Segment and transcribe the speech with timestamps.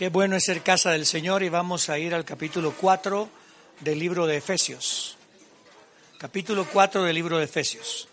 [0.00, 3.28] Qué bueno es ser casa del Señor y vamos a ir al capítulo 4
[3.80, 5.18] del libro de Efesios.
[6.16, 8.08] Capítulo 4 del libro de Efesios.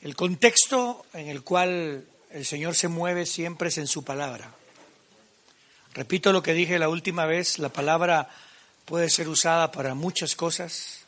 [0.00, 4.54] El contexto en el cual el Señor se mueve siempre es en su palabra.
[5.92, 8.30] Repito lo que dije la última vez, la palabra
[8.86, 11.00] puede ser usada para muchas cosas.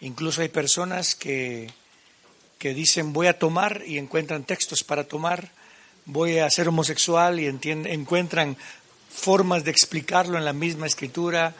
[0.00, 1.72] Incluso hay personas que,
[2.60, 5.50] que dicen voy a tomar y encuentran textos para tomar
[6.06, 8.56] voy a ser homosexual y encuentran
[9.10, 11.54] formas de explicarlo en la misma escritura.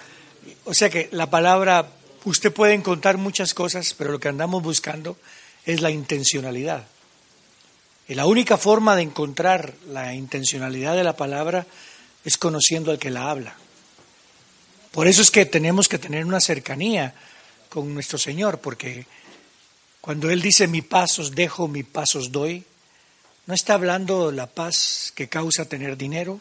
[0.64, 1.88] O sea que la palabra,
[2.24, 5.16] usted puede encontrar muchas cosas, pero lo que andamos buscando
[5.64, 6.86] es la intencionalidad.
[8.08, 11.66] Y la única forma de encontrar la intencionalidad de la palabra
[12.24, 13.56] es conociendo al que la habla.
[14.92, 17.14] Por eso es que tenemos que tener una cercanía
[17.68, 19.06] con nuestro Señor, porque
[20.00, 22.64] cuando Él dice mi pasos dejo, mi pasos doy,
[23.46, 26.40] no está hablando la paz que causa tener dinero,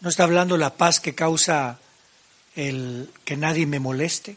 [0.00, 1.78] no está hablando la paz que causa
[2.56, 4.36] el que nadie me moleste,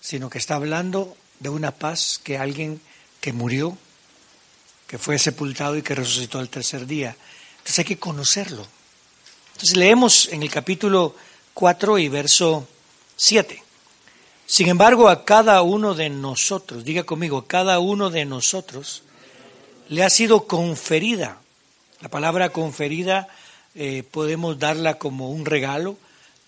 [0.00, 2.80] sino que está hablando de una paz que alguien
[3.20, 3.76] que murió,
[4.86, 7.16] que fue sepultado y que resucitó al tercer día.
[7.58, 8.66] Entonces hay que conocerlo.
[9.52, 11.16] Entonces leemos en el capítulo
[11.54, 12.68] 4 y verso
[13.16, 13.62] 7.
[14.46, 19.02] Sin embargo, a cada uno de nosotros, diga conmigo, cada uno de nosotros,
[19.88, 21.40] le ha sido conferida.
[22.00, 23.28] La palabra conferida
[23.74, 25.96] eh, podemos darla como un regalo,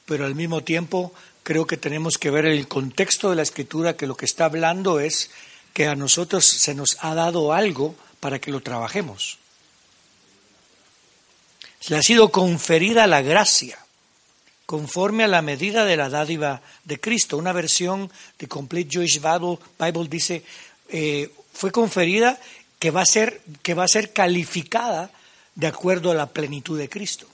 [0.05, 4.07] pero al mismo tiempo creo que tenemos que ver el contexto de la escritura, que
[4.07, 5.31] lo que está hablando es
[5.73, 9.39] que a nosotros se nos ha dado algo para que lo trabajemos.
[11.89, 13.79] Le ha sido conferida la gracia,
[14.67, 17.39] conforme a la medida de la dádiva de Cristo.
[17.39, 20.45] Una versión de Complete Jewish Bible, dice,
[20.91, 22.39] eh, fue conferida
[22.81, 25.11] que va a ser, que va a ser calificada
[25.55, 27.27] de acuerdo a la plenitud de Cristo.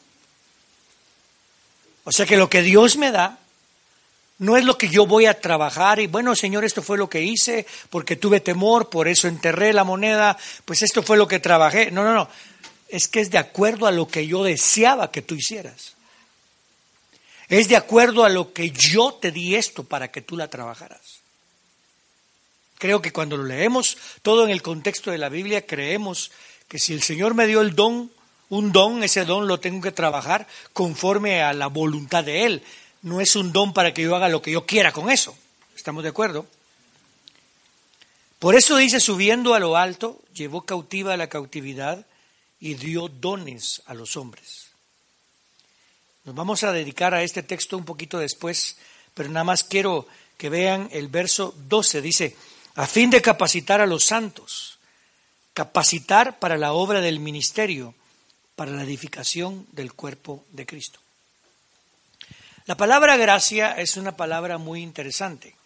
[2.04, 3.38] O sea que lo que Dios me da
[4.38, 7.22] no es lo que yo voy a trabajar y bueno, Señor, esto fue lo que
[7.22, 11.90] hice porque tuve temor, por eso enterré la moneda, pues esto fue lo que trabajé.
[11.90, 12.28] No, no, no.
[12.88, 15.94] Es que es de acuerdo a lo que yo deseaba que tú hicieras.
[17.48, 21.25] Es de acuerdo a lo que yo te di esto para que tú la trabajaras.
[22.78, 26.30] Creo que cuando lo leemos todo en el contexto de la Biblia, creemos
[26.68, 28.10] que si el Señor me dio el don,
[28.48, 32.62] un don, ese don lo tengo que trabajar conforme a la voluntad de Él.
[33.02, 35.36] No es un don para que yo haga lo que yo quiera con eso.
[35.74, 36.46] ¿Estamos de acuerdo?
[38.38, 42.06] Por eso dice, subiendo a lo alto, llevó cautiva a la cautividad
[42.60, 44.68] y dio dones a los hombres.
[46.24, 48.76] Nos vamos a dedicar a este texto un poquito después,
[49.14, 52.02] pero nada más quiero que vean el verso 12.
[52.02, 52.36] Dice,
[52.76, 54.78] a fin de capacitar a los santos,
[55.54, 57.94] capacitar para la obra del ministerio,
[58.54, 61.00] para la edificación del cuerpo de Cristo.
[62.66, 65.56] La palabra gracia es una palabra muy interesante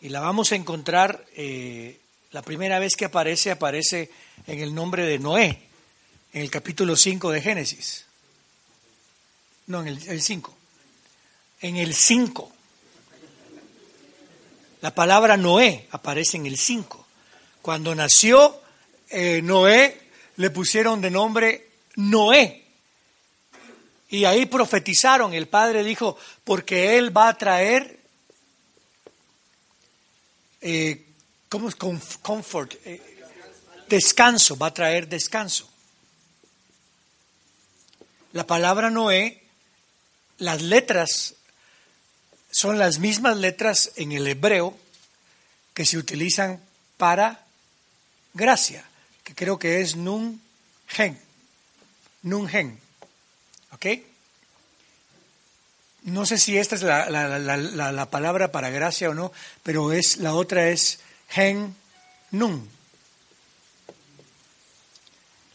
[0.00, 1.98] y la vamos a encontrar, eh,
[2.30, 4.10] la primera vez que aparece, aparece
[4.46, 5.60] en el nombre de Noé,
[6.32, 8.06] en el capítulo 5 de Génesis.
[9.66, 10.56] No, en el 5.
[11.62, 12.52] En el 5.
[14.82, 17.06] La palabra Noé aparece en el 5.
[17.62, 18.60] Cuando nació
[19.08, 22.64] eh, Noé, le pusieron de nombre Noé.
[24.08, 25.34] Y ahí profetizaron.
[25.34, 28.00] El padre dijo, porque él va a traer,
[30.60, 31.06] eh,
[31.48, 31.76] ¿cómo es?
[31.76, 33.00] Comfort, eh,
[33.88, 35.70] descanso, va a traer descanso.
[38.32, 39.44] La palabra Noé,
[40.38, 41.36] las letras
[42.52, 44.76] son las mismas letras en el hebreo
[45.74, 46.60] que se utilizan
[46.98, 47.44] para
[48.34, 48.84] gracia,
[49.24, 50.40] que creo que es nun
[50.86, 51.18] gen.
[52.22, 52.78] Nun gen.
[53.72, 53.86] ¿Ok?
[56.02, 60.34] No sé si esta es la, la, palabra para gracia o no, pero es, la
[60.34, 61.74] otra es gen
[62.30, 62.68] nun.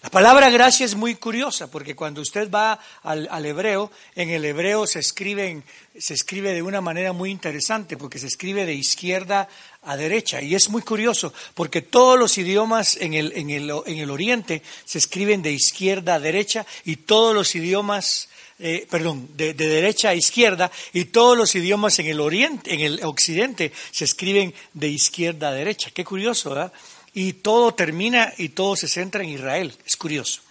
[0.03, 4.85] La palabra gracia es muy curiosa porque cuando usted va al, hebreo, en el hebreo
[4.85, 5.63] se escribe,
[5.97, 9.49] se escribe de una manera muy interesante porque se escribe de izquierda
[9.81, 13.97] a derecha y es muy curioso porque todos los idiomas en el, en el, en
[13.97, 18.29] el oriente se escriben de izquierda a derecha y todos los idiomas
[18.59, 22.79] eh, perdón, de, de, derecha a izquierda, y todos los idiomas en el oriente, en
[22.79, 25.91] el occidente, se escriben de izquierda a derecha.
[25.91, 26.73] Qué curioso, ¿verdad?
[27.19, 29.75] Y todo termina y todo se centra en Israel.
[29.83, 30.41] Es curioso.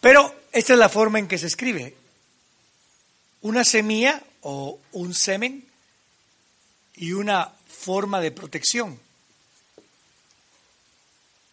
[0.00, 1.94] Pero esta es la forma en que se escribe.
[3.42, 5.64] Una semilla o un semen
[6.96, 8.98] y una forma de protección.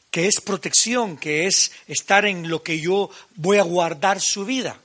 [0.10, 4.80] que es protección, que es estar en lo que yo voy a guardar su vida.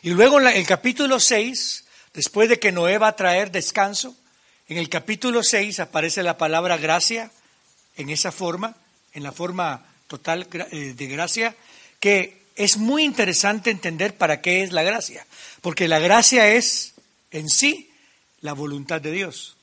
[0.00, 1.84] Y luego en el capítulo 6,
[2.14, 4.16] después de que Noé va a traer descanso,
[4.70, 7.30] en el capítulo 6 aparece la palabra gracia
[7.98, 8.74] en esa forma,
[9.12, 11.54] en la forma total eh, de gracia,
[12.00, 15.26] que es muy interesante entender para qué es la gracia,
[15.60, 16.94] porque la gracia es
[17.32, 17.90] en sí
[18.40, 19.56] la voluntad de Dios.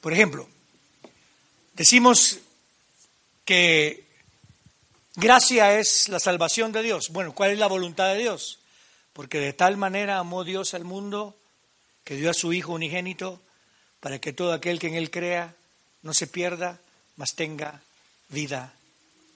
[0.00, 0.48] Por ejemplo,
[1.74, 2.38] decimos
[3.44, 4.04] que
[5.14, 7.10] gracia es la salvación de Dios.
[7.10, 8.60] Bueno, ¿cuál es la voluntad de Dios?
[9.12, 11.36] Porque de tal manera amó Dios al mundo
[12.02, 13.42] que dio a su Hijo unigénito
[14.00, 15.54] para que todo aquel que en Él crea
[16.02, 16.80] no se pierda,
[17.16, 17.80] mas tenga
[18.28, 18.72] vida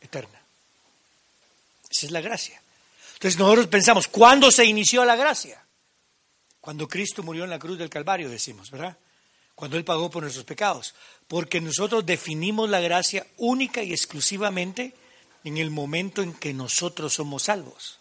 [0.01, 0.41] eterna.
[1.91, 2.61] Esa es la gracia.
[3.15, 5.63] Entonces nosotros pensamos, ¿cuándo se inició la gracia?
[6.61, 8.97] Cuando Cristo murió en la cruz del Calvario, decimos, ¿verdad?
[9.55, 10.95] Cuando Él pagó por nuestros pecados.
[11.29, 14.95] Porque nosotros definimos la gracia única y exclusivamente
[15.45, 17.99] en el momento en que nosotros somos salvos.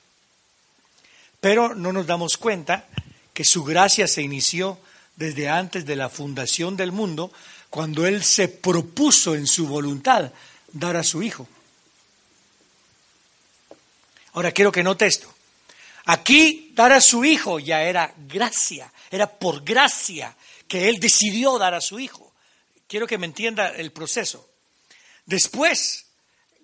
[1.40, 2.88] Pero no nos damos cuenta
[3.34, 4.80] que su gracia se inició
[5.16, 7.32] desde antes de la fundación del mundo,
[7.70, 10.32] cuando Él se propuso en su voluntad
[10.72, 11.48] dar a su Hijo.
[14.34, 15.34] Ahora quiero que note esto.
[16.06, 20.36] Aquí dar a su Hijo ya era gracia, era por gracia
[20.68, 22.34] que Él decidió dar a su Hijo.
[22.88, 24.50] Quiero que me entienda el proceso.
[25.26, 26.06] Después,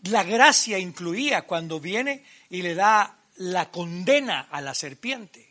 [0.04, 5.49] la gracia incluía cuando viene y le da la condena a la serpiente.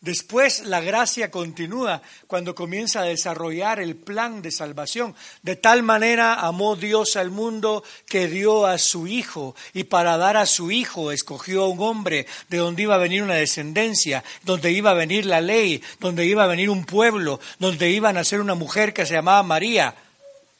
[0.00, 5.16] Después la gracia continúa cuando comienza a desarrollar el plan de salvación.
[5.42, 10.36] De tal manera amó Dios al mundo que dio a su Hijo y para dar
[10.36, 14.70] a su Hijo escogió a un hombre de donde iba a venir una descendencia, donde
[14.70, 18.40] iba a venir la ley, donde iba a venir un pueblo, donde iba a nacer
[18.40, 19.96] una mujer que se llamaba María.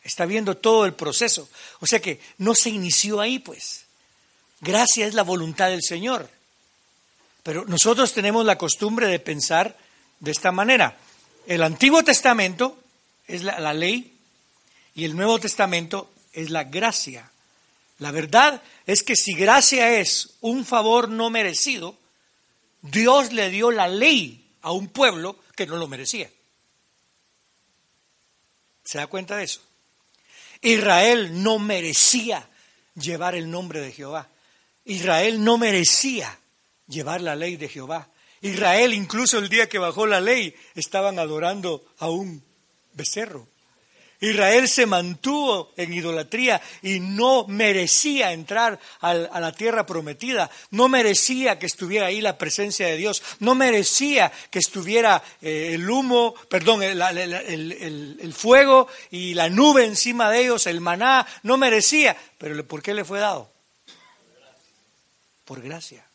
[0.03, 1.49] Está viendo todo el proceso.
[1.79, 3.85] O sea que no se inició ahí, pues.
[4.61, 6.29] Gracia es la voluntad del Señor.
[7.49, 9.75] Pero nosotros tenemos la costumbre de pensar
[10.21, 10.99] de esta manera.
[11.47, 12.79] El Antiguo Testamento
[13.27, 14.19] es la, ley
[14.95, 17.31] y el Nuevo Testamento es la gracia.
[18.01, 21.97] La verdad es que si gracia es un favor no merecido,
[22.83, 26.31] Dios le dio la ley a un pueblo que no lo merecía.
[28.85, 29.63] ¿Se da cuenta de eso?
[30.61, 32.47] Israel no merecía
[32.95, 34.29] llevar el nombre de Jehová.
[34.85, 36.39] Israel no merecía
[36.89, 38.09] llevar la ley de Jehová.
[38.41, 42.43] Israel, incluso el día que bajó la ley, estaban adorando a un
[42.93, 43.49] becerro.
[44.21, 51.59] Israel se mantuvo en idolatría y no merecía entrar a la tierra prometida, no merecía
[51.59, 56.83] que estuviera ahí la presencia de Dios, no merecía que estuviera eh, el humo, perdón,
[56.83, 62.17] el, el, fuego y la nube encima de ellos, el maná, no merecía.
[62.39, 63.53] Pero ¿por qué le fue dado?
[65.45, 66.08] Por gracia.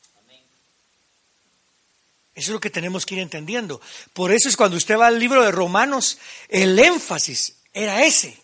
[2.35, 3.79] Eso es lo que tenemos que ir entendiendo.
[4.13, 6.17] Por eso es cuando usted va al libro de Romanos,
[6.49, 8.37] el énfasis era ese.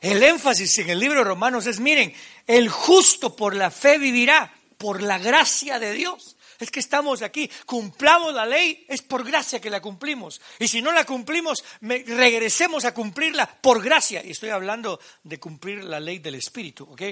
[0.00, 2.14] El énfasis en el libro de Romanos es, miren,
[2.46, 6.36] el justo por la fe vivirá, por la gracia de Dios.
[6.58, 10.40] Es que estamos aquí, cumplamos la ley, es por gracia que la cumplimos.
[10.58, 14.24] Y si no la cumplimos, regresemos a cumplirla por gracia.
[14.24, 17.02] Y estoy hablando de cumplir la ley del Espíritu, ¿ok?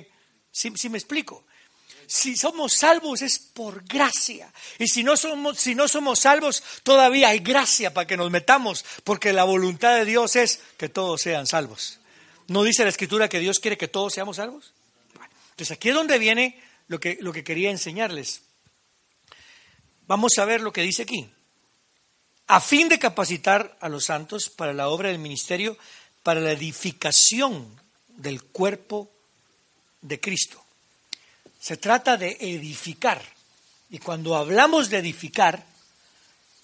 [0.51, 1.45] ¿Sí, sí me explico?
[2.07, 4.53] Si somos salvos es por gracia.
[4.79, 8.85] Y si no somos, si no somos salvos, todavía hay gracia para que nos metamos,
[9.05, 11.99] porque la voluntad de Dios es que todos sean salvos.
[12.49, 14.73] ¿No dice la Escritura que Dios quiere que todos seamos salvos?
[15.51, 18.43] Entonces aquí es donde viene lo que, lo que quería enseñarles.
[20.07, 21.29] Vamos a ver lo que dice aquí.
[22.47, 25.77] A fin de capacitar a los santos para la obra del ministerio,
[26.23, 29.11] para la edificación del cuerpo
[30.03, 30.66] de Cristo
[31.67, 33.21] se trata de edificar.
[33.91, 35.67] Y cuando hablamos de edificar,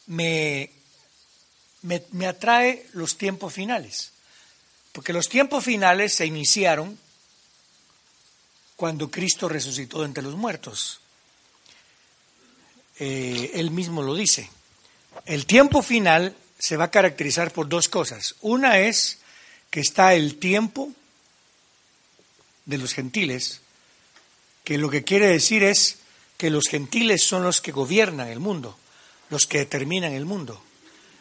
[0.07, 0.71] me,
[1.83, 4.13] me, atrae los tiempos finales.
[4.93, 6.97] Porque los tiempos finales se iniciaron
[8.77, 11.01] cuando Cristo resucitó entre los muertos.
[13.01, 14.49] Eh, él mismo lo dice.
[15.27, 18.37] El tiempo final se va a caracterizar por dos cosas.
[18.41, 19.19] Una es
[19.69, 20.93] que está el tiempo
[22.67, 23.63] de los gentiles
[24.65, 25.99] que lo que quiere decir es
[26.37, 28.77] que los gentiles son los que gobiernan el mundo,
[29.31, 30.63] los que determinan el mundo.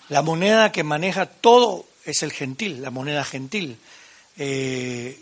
[0.10, 3.78] La moneda que maneja todo es el gentil, la moneda gentil.
[4.38, 5.20] Eh,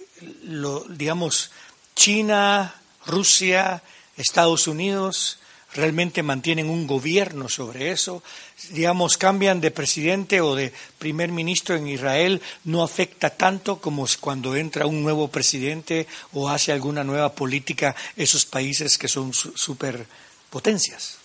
[0.89, 1.51] digamos,
[1.95, 3.83] China, Rusia,
[4.17, 5.39] Estados Unidos,
[5.73, 8.23] realmente mantienen un gobierno sobre eso.
[8.71, 14.55] Digamos, cambian de presidente o de primer ministro en Israel, no afecta tanto como cuando
[14.55, 21.17] entra un nuevo presidente o hace alguna nueva política esos países que son superpotencias.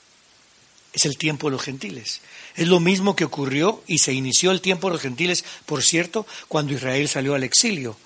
[0.93, 2.21] Es el tiempo de los gentiles.
[2.55, 6.27] Es lo mismo que ocurrió y se inició el tiempo de los gentiles, por cierto,
[6.47, 7.97] cuando Israel salió al exilio,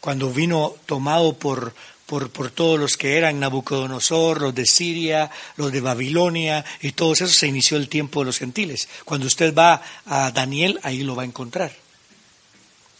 [0.00, 1.74] cuando vino tomado por,
[2.06, 7.12] por, por, todos los que eran Nabucodonosor, los de Siria, los de Babilonia, y todo
[7.12, 8.88] eso se inició el tiempo de los gentiles.
[9.04, 11.72] Cuando usted va a Daniel, ahí lo va a encontrar.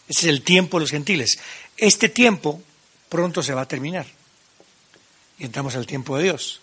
[0.08, 1.38] Ese es el tiempo de los gentiles.
[1.76, 2.62] Este tiempo
[3.08, 4.06] pronto se va a terminar.
[5.38, 6.60] Y entramos al tiempo de Dios.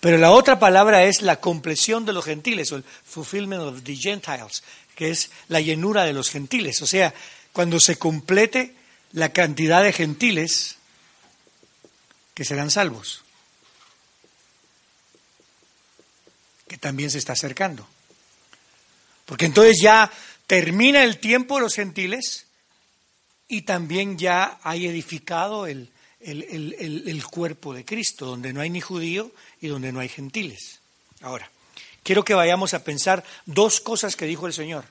[0.00, 3.94] Pero la otra palabra es la compleción de los gentiles, o el fulfillment of the
[3.94, 4.62] Gentiles,
[4.94, 6.80] que es la llenura de los gentiles.
[6.82, 7.12] O sea,
[7.52, 8.74] cuando se complete
[9.12, 10.76] la cantidad de gentiles
[12.40, 13.20] que serán salvos,
[16.66, 17.86] que también se está acercando.
[19.26, 20.10] Porque entonces ya
[20.46, 22.46] termina el tiempo de los gentiles
[23.46, 29.30] y también ya hay edificado el, el, cuerpo de Cristo, donde no hay ni judío
[29.60, 30.80] y donde no hay gentiles.
[31.20, 31.50] Ahora,
[32.02, 34.86] quiero que vayamos a pensar dos cosas que dijo el Señor,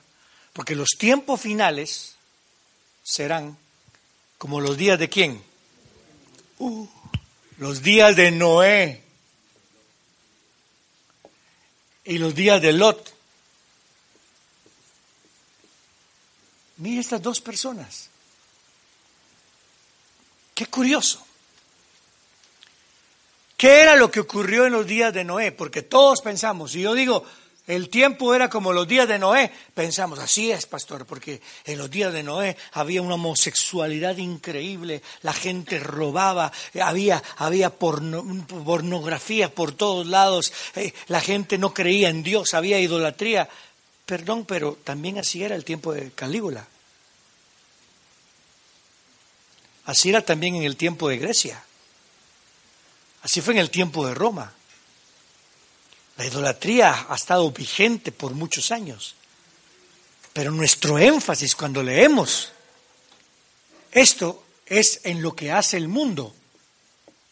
[0.52, 2.14] porque los tiempos finales
[3.02, 3.58] serán
[4.38, 5.42] como los días de quién?
[6.60, 6.86] Uh,
[7.60, 9.02] los días de Noé
[12.04, 13.14] y los días de Lot.
[16.78, 18.08] Mire estas dos personas.
[20.54, 21.22] Qué curioso.
[23.58, 25.52] ¿Qué era lo que ocurrió en los días de Noé?
[25.52, 27.26] Porque todos pensamos, si yo digo,
[27.70, 31.88] el tiempo era como los días de Noé, pensamos, así es, pastor, porque en los
[31.88, 36.50] días de Noé había una homosexualidad increíble, la gente robaba,
[36.82, 43.48] había, había pornografía por todos lados, eh, la gente no creía en Dios, había idolatría.
[44.04, 46.66] Perdón, pero también así era el tiempo de Calígula.
[49.84, 51.62] Así era también en el tiempo de Grecia.
[53.22, 54.54] Así fue en el tiempo de Roma.
[56.20, 59.14] La idolatría ha estado vigente por muchos años.
[60.34, 62.52] Pero nuestro énfasis cuando leemos
[63.90, 66.34] esto es en lo que hace el mundo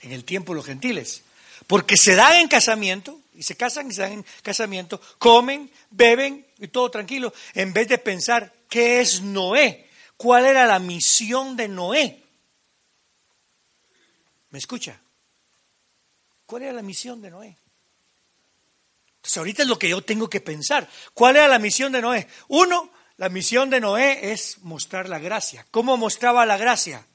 [0.01, 1.21] en el tiempo de los gentiles.
[1.67, 6.47] Porque se dan en casamiento, y se casan y se dan en casamiento, comen, beben
[6.57, 11.69] y todo tranquilo, en vez de pensar qué es Noé, cuál era la misión de
[11.69, 12.23] Noé.
[14.49, 14.99] ¿Me escucha?
[16.47, 17.55] ¿Cuál era la misión de Noé?
[19.19, 20.89] Entonces ahorita es lo que yo tengo que pensar.
[21.13, 22.29] ¿Cuál era la misión de Noé?
[22.49, 25.67] Uno, la misión de Noé es mostrar la gracia.
[25.71, 27.07] ¿Cómo mostraba la gracia?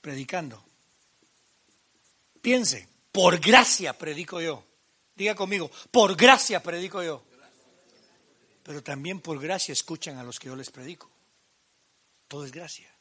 [0.00, 0.64] Predicando.
[2.40, 4.64] Piense, por gracia predico yo.
[5.14, 7.24] Diga conmigo, por gracia predico yo.
[8.62, 11.10] Pero también por gracia escuchan a los que yo les predico.
[12.28, 12.92] Todo es gracia.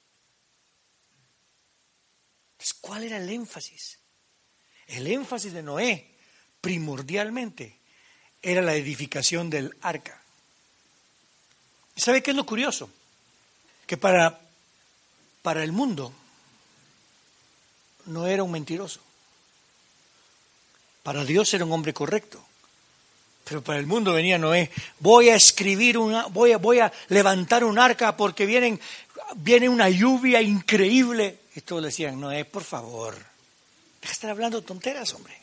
[2.79, 3.99] ¿cuál era el énfasis?
[4.87, 6.15] El énfasis de Noé,
[6.59, 7.80] primordialmente,
[8.41, 10.19] era la edificación del arca.
[11.95, 12.89] ¿Sabe qué es lo curioso?
[13.85, 14.39] Que para,
[15.41, 16.13] para el mundo
[18.05, 18.99] no era un mentiroso.
[21.03, 22.43] Para Dios era un hombre correcto.
[23.43, 27.63] Pero para el mundo venía Noé, voy a escribir una, voy a, voy a levantar
[27.63, 28.79] un arca porque vienen,
[29.35, 34.61] viene una lluvia increíble y todos le decían, Noé, por favor, deja de estar hablando
[34.61, 35.37] tonteras, hombre.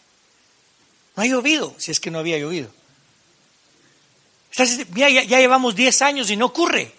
[1.16, 2.70] No ha llovido, si es que no había llovido.
[4.58, 6.92] Ya, llevamos 10 años y no ocurre.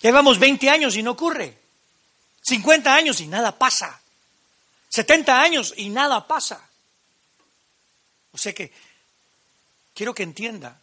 [0.00, 1.56] Ya llevamos 20 años y no ocurre.
[2.42, 4.00] 50 años y nada pasa.
[4.88, 6.66] 70 años y nada pasa.
[8.32, 8.72] O sea que
[9.94, 10.80] quiero que entienda,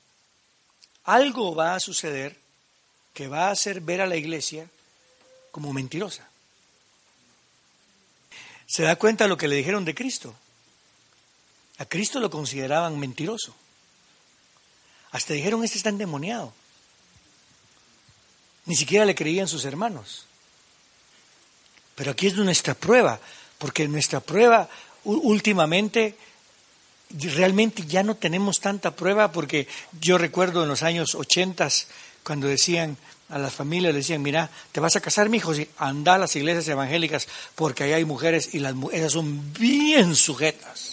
[1.05, 2.37] algo va a suceder
[3.13, 4.69] que va a hacer ver a la iglesia
[5.51, 6.27] como mentirosa.
[8.67, 10.33] ¿Se da cuenta de lo que le dijeron de Cristo?
[11.77, 13.55] A Cristo lo consideraban mentiroso.
[15.11, 16.53] Hasta dijeron, este está endemoniado.
[18.65, 20.25] Ni siquiera le creían sus hermanos.
[21.95, 23.19] Pero aquí es nuestra prueba,
[23.57, 24.69] porque nuestra prueba
[25.03, 26.15] últimamente
[27.35, 29.67] realmente ya no tenemos tanta prueba, porque
[29.99, 31.87] yo recuerdo en los años ochentas
[32.23, 32.97] cuando decían,
[33.29, 35.53] a las familias decían, mira, ¿te vas a casar, mi hijo?
[35.77, 40.90] Anda a las iglesias evangélicas porque ahí hay mujeres y las mujeres son bien sujetas.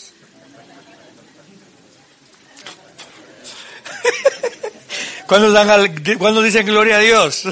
[5.28, 7.44] Cuando, dan cuando dicen gloria a Dios?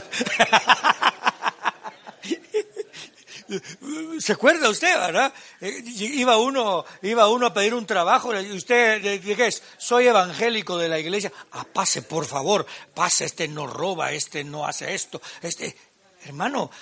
[4.18, 5.32] ¿Se acuerda usted, verdad?
[5.60, 9.62] Eh, iba uno, iba uno a pedir un trabajo y usted, ¿qué es?
[9.78, 11.30] Soy evangélico de la iglesia.
[11.52, 15.76] Ah, pase, por favor, pase, este no roba, este no hace esto, este...
[16.24, 16.72] Hermano,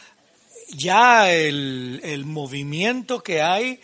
[0.70, 3.78] ya el, el movimiento que hay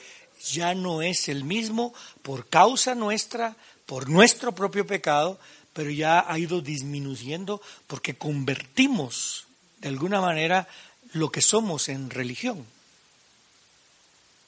[0.51, 5.39] ya no es el mismo por causa nuestra, por nuestro propio pecado,
[5.73, 9.47] pero ya ha ido disminuyendo porque convertimos
[9.79, 10.69] de alguna manera
[11.13, 12.67] lo que somos en religión.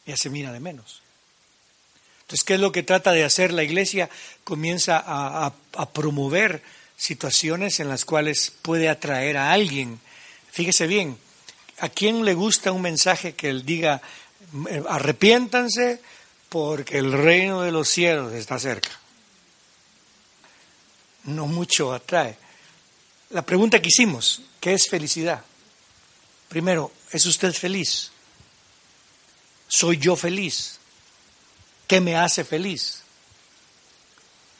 [0.07, 1.01] Ya se mira de menos.
[2.23, 4.09] Entonces, ¿qué es lo que trata de hacer la iglesia?
[4.45, 5.53] Comienza a,
[5.93, 6.63] promover
[6.97, 10.01] situaciones en las cuales puede atraer a alguien.
[10.51, 11.19] Fíjese bien,
[11.79, 14.01] ¿a quién le gusta un mensaje que él diga,
[14.89, 16.01] arrepiéntanse
[16.49, 19.02] porque el reino de los cielos está cerca?
[21.25, 22.37] No mucho atrae.
[23.31, 25.43] La pregunta que hicimos, ¿qué es felicidad?
[26.49, 28.11] Primero, ¿es usted feliz?
[29.69, 30.79] ¿Soy yo feliz?
[31.87, 33.03] ¿Qué me hace feliz?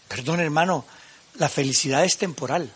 [0.09, 0.87] Perdón, hermano,
[1.35, 2.73] la felicidad es temporal.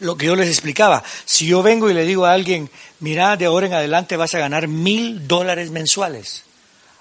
[0.00, 2.70] Lo que yo les explicaba, si yo vengo y le digo a alguien,
[3.00, 6.44] mira, de ahora en adelante vas a ganar mil dólares mensuales.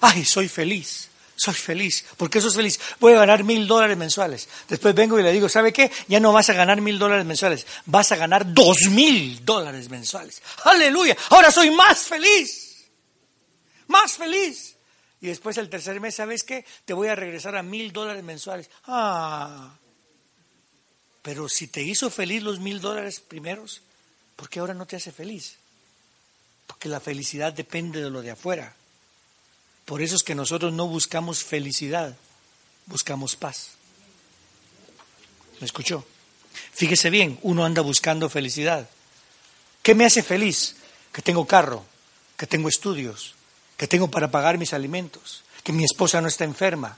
[0.02, 2.06] Ay, soy feliz, soy feliz.
[2.18, 2.80] ¿Por qué sos feliz?
[3.00, 4.48] Voy a ganar mil dólares mensuales.
[4.68, 5.92] Después vengo y le digo, ¿sabe qué?
[6.08, 10.42] Ya no vas a ganar mil dólares mensuales, vas a ganar dos mil dólares mensuales.
[10.64, 12.66] Aleluya, ahora soy más feliz
[13.88, 14.76] más feliz.
[15.22, 16.66] Y después el tercer mes, ¿sabes qué?
[16.86, 18.70] Te voy a regresar a mil dólares mensuales.
[18.86, 19.78] Ah,
[21.22, 23.82] pero si te hizo feliz los mil dólares primeros,
[24.36, 25.56] ¿por qué ahora no te hace feliz?
[26.68, 28.76] Porque la felicidad depende de lo de afuera.
[29.86, 32.18] Por eso es que nosotros no buscamos felicidad,
[32.88, 33.72] buscamos paz.
[35.60, 36.06] ¿Me escuchó?
[36.74, 38.90] Fíjese bien, uno anda buscando felicidad.
[39.84, 40.76] ¿Qué me hace feliz?
[41.12, 41.86] Que tengo carro,
[42.38, 43.36] que tengo estudios,
[43.78, 46.98] que tengo para pagar mis alimentos, que mi esposa no está enferma.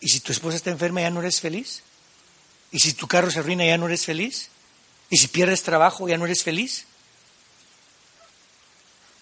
[0.00, 1.82] ¿Y si tu esposa está enferma ya no eres feliz?
[2.70, 4.48] ¿Y si tu carro se arruina ya no eres feliz?
[5.10, 6.86] ¿Y si pierdes trabajo ya no eres feliz?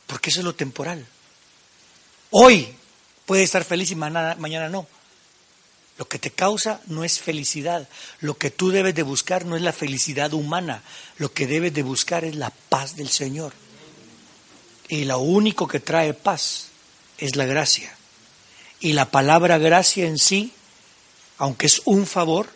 [0.06, 1.06] Porque eso es lo temporal.
[2.30, 2.68] Hoy
[3.26, 4.86] puedes estar feliz y mañana, mañana no.
[5.98, 7.88] Lo que te causa no es felicidad.
[8.20, 10.82] Lo que tú debes de buscar no es la felicidad humana.
[11.18, 13.52] Lo que debes de buscar es la paz del Señor.
[14.88, 16.68] Y lo único que trae paz
[17.18, 17.94] es la gracia.
[18.80, 20.52] Y la palabra gracia en sí,
[21.36, 22.48] aunque es un favor,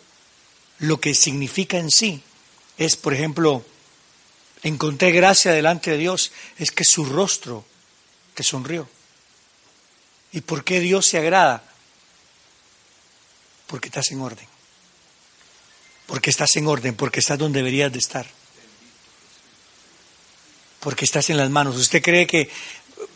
[0.79, 2.21] lo que significa en sí
[2.77, 3.63] es, por ejemplo,
[4.63, 7.63] encontré gracia delante de Dios, es que su rostro
[8.33, 8.89] te sonrió.
[10.35, 11.63] ¿Y por qué Dios se agrada?
[13.65, 14.47] Porque estás en orden.
[16.05, 18.27] Porque estás en orden, porque estás donde deberías de estar
[20.85, 21.77] porque estás en las manos.
[21.77, 22.47] ¿Usted cree que,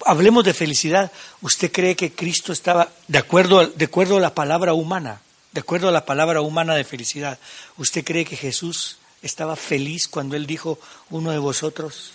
[0.03, 4.73] hablemos de felicidad, usted cree que Cristo estaba, de acuerdo, de acuerdo a la palabra
[4.73, 7.37] humana, de acuerdo a la palabra humana de felicidad,
[7.77, 10.79] ¿usted cree que Jesús estaba feliz cuando él dijo,
[11.11, 12.13] uno de vosotros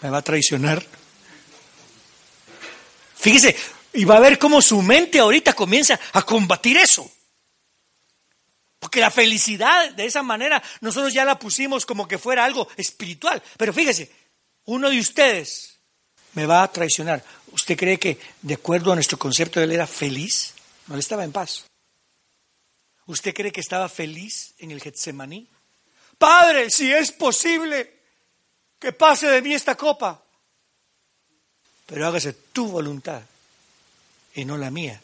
[0.00, 0.82] me va a traicionar?
[3.14, 3.54] Fíjese,
[3.92, 7.10] y va a ver cómo su mente ahorita comienza a combatir eso.
[8.78, 13.42] Porque la felicidad de esa manera nosotros ya la pusimos como que fuera algo espiritual.
[13.56, 14.10] Pero fíjese,
[14.64, 15.78] uno de ustedes
[16.34, 17.22] me va a traicionar.
[17.52, 20.54] ¿Usted cree que, de acuerdo a nuestro concepto, él era feliz?
[20.86, 21.64] No, él estaba en paz.
[23.06, 25.48] ¿Usted cree que estaba feliz en el Getsemaní?
[26.16, 28.00] Padre, si es posible,
[28.78, 30.22] que pase de mí esta copa.
[31.86, 33.22] Pero hágase tu voluntad
[34.34, 35.00] y no la mía.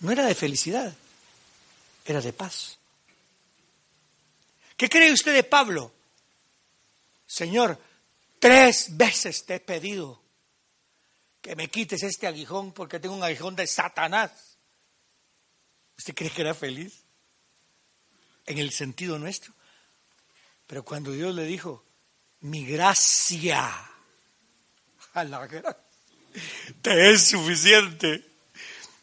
[0.00, 0.94] No era de felicidad,
[2.04, 2.78] era de paz.
[4.76, 5.92] ¿Qué cree usted de Pablo?
[7.26, 7.78] Señor,
[8.42, 10.20] Tres veces te he pedido
[11.40, 14.58] que me quites este aguijón porque tengo un aguijón de Satanás.
[15.96, 17.04] ¿Usted cree que era feliz?
[18.44, 19.54] En el sentido nuestro.
[20.66, 21.84] Pero cuando Dios le dijo,
[22.40, 23.70] mi gracia,
[25.12, 25.78] a la gracia,
[26.82, 28.28] te es suficiente.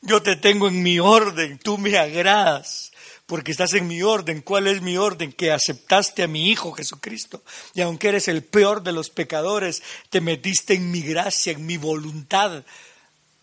[0.01, 2.91] Yo te tengo en mi orden, tú me agradas
[3.29, 4.41] porque estás en mi orden.
[4.41, 5.31] ¿Cuál es mi orden?
[5.31, 7.43] Que aceptaste a mi Hijo Jesucristo.
[7.75, 11.77] Y aunque eres el peor de los pecadores, te metiste en mi gracia, en mi
[11.77, 12.63] voluntad.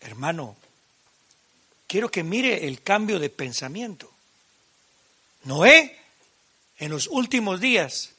[0.01, 0.57] Hermano,
[1.87, 4.11] quiero que mire el cambio de pensamiento.
[5.45, 5.97] Noé,
[6.79, 8.09] en los últimos días,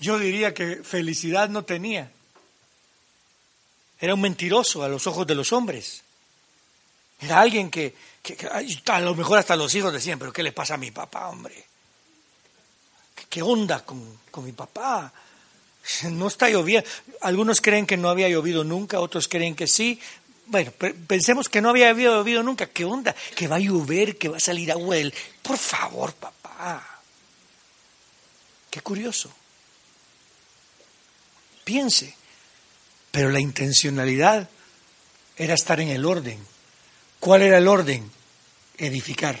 [0.00, 2.10] yo diría que felicidad no tenía.
[4.00, 6.04] Era un mentiroso a los ojos de los hombres.
[7.20, 7.94] Era alguien que,
[8.86, 11.64] a lo mejor hasta los hijos decían, pero ¿qué le pasa a mi papá, hombre?
[13.28, 15.12] ¿Qué, onda con, con mi papá?
[16.10, 16.88] No está lloviendo.
[17.22, 19.98] Algunos creen que no había llovido nunca, otros creen que sí.
[20.46, 20.70] bueno,
[21.06, 22.66] pensemos que no había llovido nunca.
[22.66, 23.14] ¿Qué onda?
[23.34, 25.14] Que va a llover, que va a salir agua del...
[25.42, 27.00] Por favor, papá.
[28.70, 29.30] Qué curioso.
[31.64, 32.14] Piense.
[33.10, 34.48] Pero la intencionalidad
[35.36, 36.38] era estar en el orden.
[37.20, 38.10] ¿Cuál era el orden?
[38.76, 39.38] Edificar.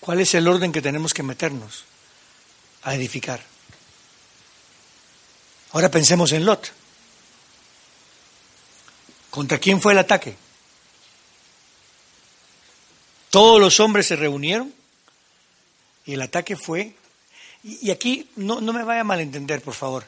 [0.00, 1.84] ¿Cuál es el orden que tenemos que meternos?
[2.82, 3.42] A edificar.
[5.72, 6.72] Ahora pensemos en Lot.
[9.30, 10.36] ¿Contra quién fue el ataque?
[13.30, 14.72] Todos los hombres se reunieron
[16.06, 16.94] y el ataque fue...
[17.62, 20.06] Y, aquí no, no me vaya a malentender, por favor.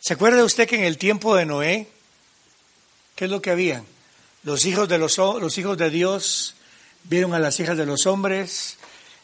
[0.00, 1.88] ¿Se acuerda usted que en el tiempo de Noé,
[3.18, 3.82] qué es lo que había?
[4.44, 6.54] Los hijos de, los, los hijos de Dios
[7.02, 8.76] vieron a las hijas de los hombres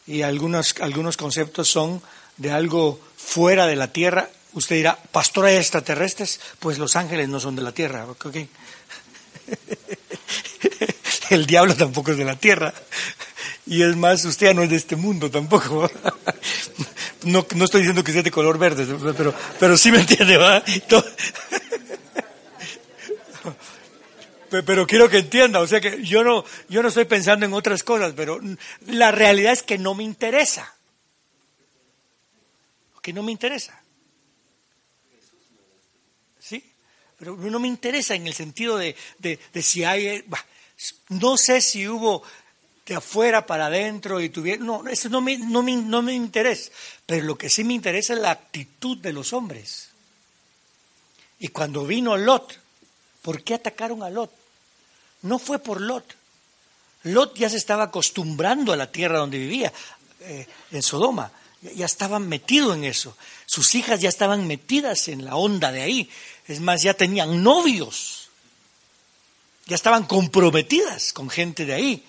[0.05, 2.01] y algunos, algunos conceptos son
[2.35, 4.29] de algo fuera de la tierra.
[4.51, 8.05] Usted dirá, pastora extraterrestres, pues los ángeles no son de la tierra.
[8.05, 8.49] ¿okay?
[11.29, 12.73] El diablo tampoco es de la tierra.
[13.65, 15.89] Y es más, usted ya no es de este mundo tampoco.
[17.23, 18.85] No, no estoy diciendo que sea de color verde,
[19.17, 20.61] pero, pero sí me entiende, ¿va?
[24.63, 27.83] Pero quiero que entienda, o sea que yo no, yo no estoy pensando en otras
[27.83, 28.39] cosas, pero
[28.87, 30.75] la realidad es que no me interesa.
[33.01, 33.79] Que no me interesa.
[36.39, 36.63] ¿Sí?
[37.19, 40.23] Pero no me interesa en el sentido de, de, si hay...
[41.09, 42.23] no sé si hubo
[42.85, 44.63] de afuera para adentro y tuviera...
[44.63, 46.71] No, eso no me, no, me, no me interesa.
[47.05, 49.89] Pero lo que sí me interesa es la actitud de los hombres.
[51.39, 52.59] Y cuando vino Lot,
[53.21, 54.44] ¿por qué atacaron a Lot?
[55.25, 56.15] No fue por Lot.
[57.03, 59.73] Lot ya se estaba acostumbrando a la tierra donde vivía,
[60.21, 61.31] eh, en Sodoma.
[61.75, 63.17] Ya estaba metido en eso.
[63.47, 66.09] Sus hijas ya estaban metidas en la onda de ahí.
[66.47, 68.29] Es más, ya tenían novios.
[69.65, 72.05] Ya estaban comprometidas con gente de ahí.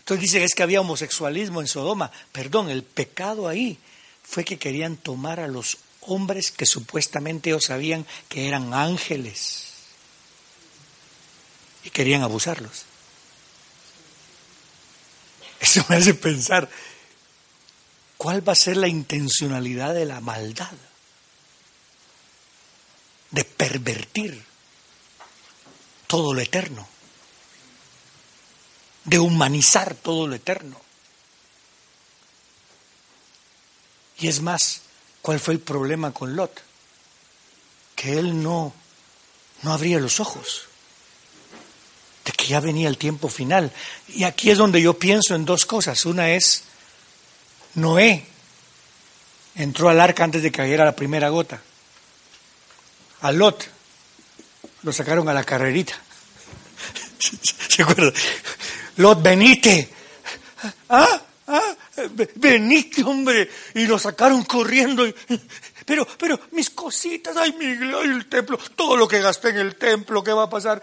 [0.00, 2.10] Entonces dicen es que había homosexualismo en Sodoma.
[2.32, 3.78] Perdón, el pecado ahí
[4.24, 9.69] fue que querían tomar a los hombres que supuestamente ellos sabían que eran ángeles
[11.84, 12.84] y querían abusarlos.
[15.60, 16.68] Eso me hace pensar,
[18.16, 20.72] ¿cuál va a ser la intencionalidad de la maldad?
[23.30, 24.42] De pervertir
[26.06, 26.88] todo lo eterno,
[29.04, 30.80] de humanizar todo lo eterno.
[34.18, 34.82] Y es más,
[35.22, 36.62] ¿cuál fue el problema con Lot?
[37.94, 38.74] Que él no,
[39.62, 40.69] no abría los ojos
[42.30, 43.72] de que ya venía el tiempo final.
[44.08, 46.04] Y aquí es donde yo pienso en dos cosas.
[46.06, 46.64] Una es,
[47.74, 48.24] Noé
[49.56, 51.60] entró al arca antes de que cayera la primera gota.
[53.22, 53.68] A Lot
[54.82, 55.94] lo sacaron a la carrerita.
[57.68, 58.14] ¿Se acuerdan?
[58.96, 59.90] Lot, venite.
[60.88, 61.22] ¿Ah?
[61.48, 61.76] ¿Ah?
[62.36, 63.50] Venite, hombre.
[63.74, 65.04] Y lo sacaron corriendo.
[65.84, 70.22] Pero, pero, mis cositas, ay, mi, el templo, todo lo que gasté en el templo,
[70.22, 70.80] ¿qué va a pasar?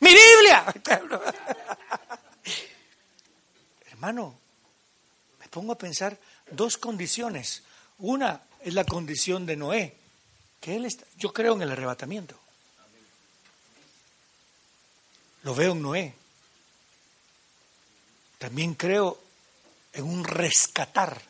[0.00, 0.64] Mi Biblia.
[3.90, 4.38] Hermano,
[5.40, 6.18] me pongo a pensar
[6.50, 7.62] dos condiciones.
[7.98, 9.96] Una es la condición de Noé,
[10.60, 12.38] que él está, yo creo en el arrebatamiento.
[15.42, 16.14] Lo veo en Noé.
[18.38, 19.20] También creo
[19.92, 21.20] en un rescatar,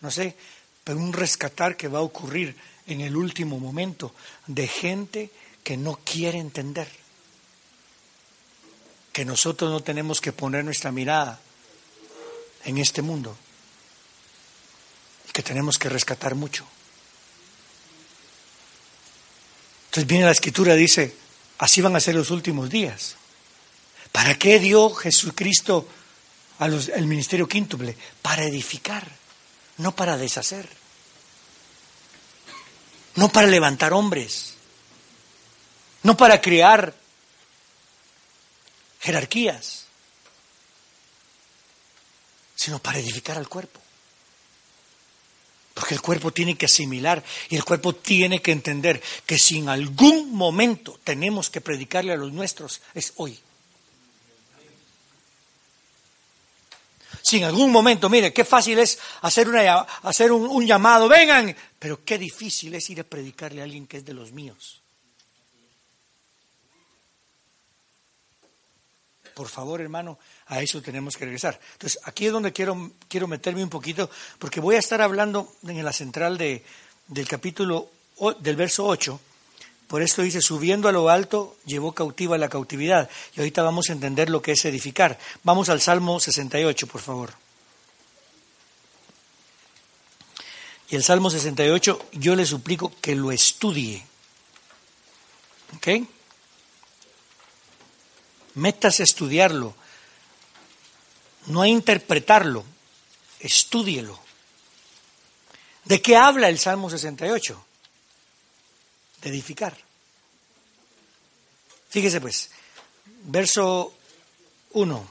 [0.00, 0.36] no sé,
[0.82, 4.14] pero un rescatar que va a ocurrir en el último momento
[4.46, 5.30] de gente
[5.62, 6.99] que no quiere entender
[9.12, 11.40] que nosotros no tenemos que poner nuestra mirada
[12.64, 13.36] en este mundo
[15.28, 16.66] y que tenemos que rescatar mucho.
[19.86, 21.16] Entonces viene la escritura, dice,
[21.58, 23.16] así van a ser los últimos días.
[24.12, 25.88] ¿Para qué dio Jesucristo
[26.58, 27.96] al ministerio quíntuple?
[28.22, 29.06] Para edificar,
[29.78, 30.68] no para deshacer,
[33.16, 34.54] no para levantar hombres,
[36.04, 36.94] no para crear
[39.00, 39.86] jerarquías,
[42.54, 43.80] sino para edificar al cuerpo.
[45.74, 49.68] Porque el cuerpo tiene que asimilar y el cuerpo tiene que entender que si en
[49.68, 53.38] algún momento tenemos que predicarle a los nuestros, es hoy.
[57.22, 61.54] Si en algún momento, mire, qué fácil es hacer, una, hacer un, un llamado, vengan,
[61.78, 64.79] pero qué difícil es ir a predicarle a alguien que es de los míos.
[69.40, 71.58] Por favor, hermano, a eso tenemos que regresar.
[71.72, 75.82] Entonces, aquí es donde quiero, quiero meterme un poquito, porque voy a estar hablando en
[75.82, 76.62] la central de,
[77.06, 77.88] del capítulo,
[78.40, 79.18] del verso 8,
[79.88, 83.08] Por esto dice, subiendo a lo alto, llevó cautiva la cautividad.
[83.34, 85.18] Y ahorita vamos a entender lo que es edificar.
[85.42, 87.32] Vamos al Salmo 68, por favor.
[90.90, 94.04] Y el Salmo 68 yo le suplico que lo estudie.
[95.76, 95.88] ¿Ok?
[98.54, 99.74] Métase a estudiarlo,
[101.46, 102.64] no a interpretarlo,
[103.38, 104.18] estúdielo.
[105.84, 107.64] ¿De qué habla el Salmo 68?
[109.22, 109.76] De edificar.
[111.88, 112.50] Fíjese pues,
[113.24, 113.94] verso
[114.72, 115.08] 1.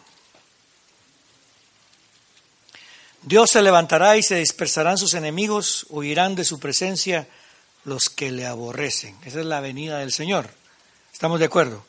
[3.21, 7.27] Dios se levantará y se dispersarán sus enemigos, huirán de su presencia
[7.83, 9.17] los que le aborrecen.
[9.25, 10.49] Esa es la venida del Señor.
[11.11, 11.85] ¿Estamos de acuerdo?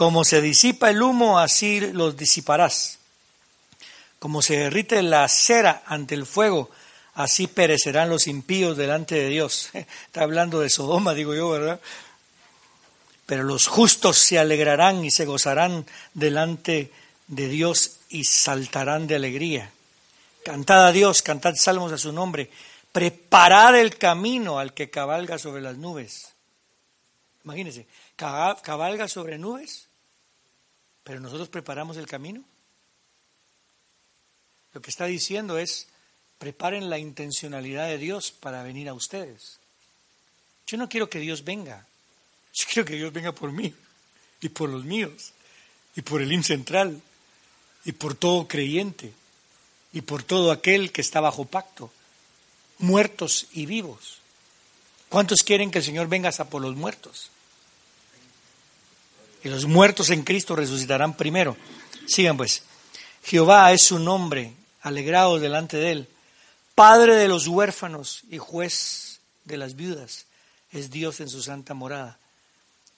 [0.00, 3.00] Como se disipa el humo, así los disiparás.
[4.18, 6.70] Como se derrite la cera ante el fuego,
[7.12, 9.68] así perecerán los impíos delante de Dios.
[9.74, 11.80] Está hablando de Sodoma, digo yo, ¿verdad?
[13.26, 15.84] Pero los justos se alegrarán y se gozarán
[16.14, 16.90] delante
[17.26, 19.70] de Dios y saltarán de alegría.
[20.46, 22.50] Cantad a Dios, cantad salmos a su nombre,
[22.90, 26.28] preparad el camino al que cabalga sobre las nubes.
[27.44, 27.86] Imagínense,
[28.16, 29.89] cabalga sobre nubes,
[31.10, 32.40] pero nosotros preparamos el camino.
[34.72, 35.88] Lo que está diciendo es,
[36.38, 39.58] preparen la intencionalidad de Dios para venir a ustedes.
[40.68, 41.84] Yo no quiero que Dios venga,
[42.54, 43.74] yo quiero que Dios venga por mí
[44.40, 45.32] y por los míos
[45.96, 47.02] y por el IN central
[47.84, 49.12] y por todo creyente
[49.92, 51.92] y por todo aquel que está bajo pacto,
[52.78, 54.20] muertos y vivos.
[55.08, 57.32] ¿Cuántos quieren que el Señor venga hasta por los muertos?
[59.42, 61.56] Y los muertos en Cristo resucitarán primero.
[62.06, 62.62] Sigan pues.
[63.24, 66.08] Jehová es su nombre, alegrados delante de él.
[66.74, 70.26] Padre de los huérfanos y juez de las viudas,
[70.72, 72.18] es Dios en su santa morada.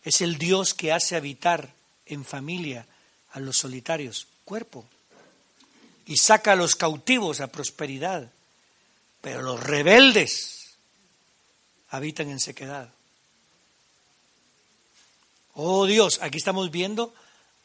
[0.04, 1.72] Es el Dios que hace habitar
[2.06, 2.86] en familia
[3.32, 4.84] a los solitarios, cuerpo,
[6.06, 8.30] y saca a los cautivos a prosperidad,
[9.20, 10.74] pero los rebeldes
[11.90, 12.88] habitan en sequedad.
[15.54, 17.12] Oh Dios, aquí estamos viendo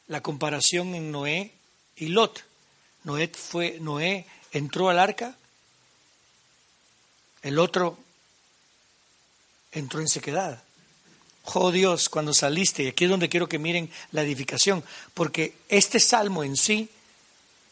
[0.08, 1.54] la comparación en Noé
[1.96, 2.44] y Lot.
[3.04, 5.36] Noé, fue, Noé entró al arca,
[7.42, 7.98] el otro
[9.72, 10.62] entró en sequedad.
[11.54, 16.00] Oh Dios, cuando saliste, y aquí es donde quiero que miren la edificación, porque este
[16.00, 16.90] salmo en sí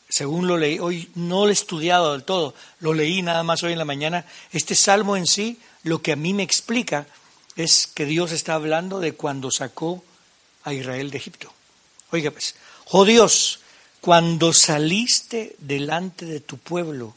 [0.10, 3.74] según lo leí, hoy no lo he estudiado del todo, lo leí nada más hoy
[3.74, 7.08] en la mañana, este salmo en sí, lo que a mí me explica
[7.56, 10.04] es que Dios está hablando de cuando sacó
[10.64, 11.54] a Israel de Egipto.
[12.12, 13.60] Oiga pues, oh Dios,
[14.02, 17.16] cuando saliste delante de tu pueblo,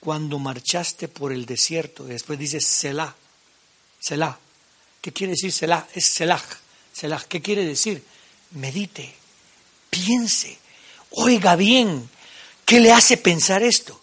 [0.00, 3.14] cuando marchaste por el desierto, después dice Selah,
[4.00, 4.38] Selah.
[5.00, 5.88] ¿Qué quiere decir Selah?
[5.94, 6.42] Es Selah,
[6.92, 7.24] Selah.
[7.28, 8.04] ¿Qué quiere decir?
[8.52, 9.14] Medite,
[9.90, 10.58] piense,
[11.10, 12.08] oiga bien,
[12.68, 13.98] ¿Qué le hace pensar esto?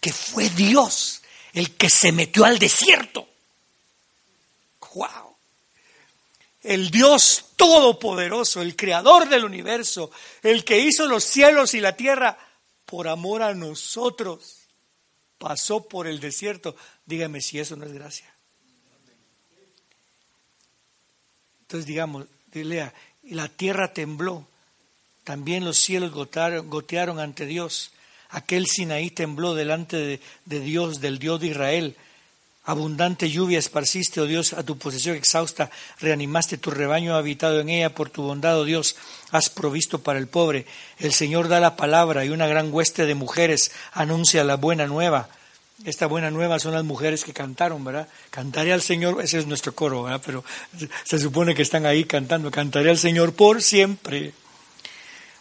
[0.00, 1.20] Que fue Dios
[1.52, 3.28] el que se metió al desierto.
[4.98, 5.36] ¡Wow!
[6.62, 10.10] El Dios todopoderoso, el creador del universo,
[10.42, 12.36] el que hizo los cielos y la tierra,
[12.84, 14.56] por amor a nosotros,
[15.38, 16.74] pasó por el desierto.
[17.06, 18.26] Dígame si eso no es gracia.
[21.62, 24.48] Entonces digamos, lea, la tierra tembló,
[25.22, 27.92] también los cielos gotearon ante Dios
[28.30, 31.96] Aquel Sinaí tembló delante de, Dios, del Dios de Israel.
[32.68, 37.94] Abundante lluvia esparciste, oh Dios, a tu posesión exhausta, reanimaste tu rebaño habitado en ella,
[37.94, 38.94] por tu bondad, oh Dios,
[39.30, 40.66] has provisto para el pobre.
[40.98, 45.30] El Señor da la palabra y una gran hueste de mujeres anuncia la buena nueva.
[45.86, 48.06] Esta buena nueva son las mujeres que cantaron, ¿verdad?
[48.28, 50.20] Cantaré al Señor, ese es nuestro coro, ¿verdad?
[50.26, 50.44] Pero
[51.04, 54.34] se supone que están ahí cantando, cantaré al Señor por siempre.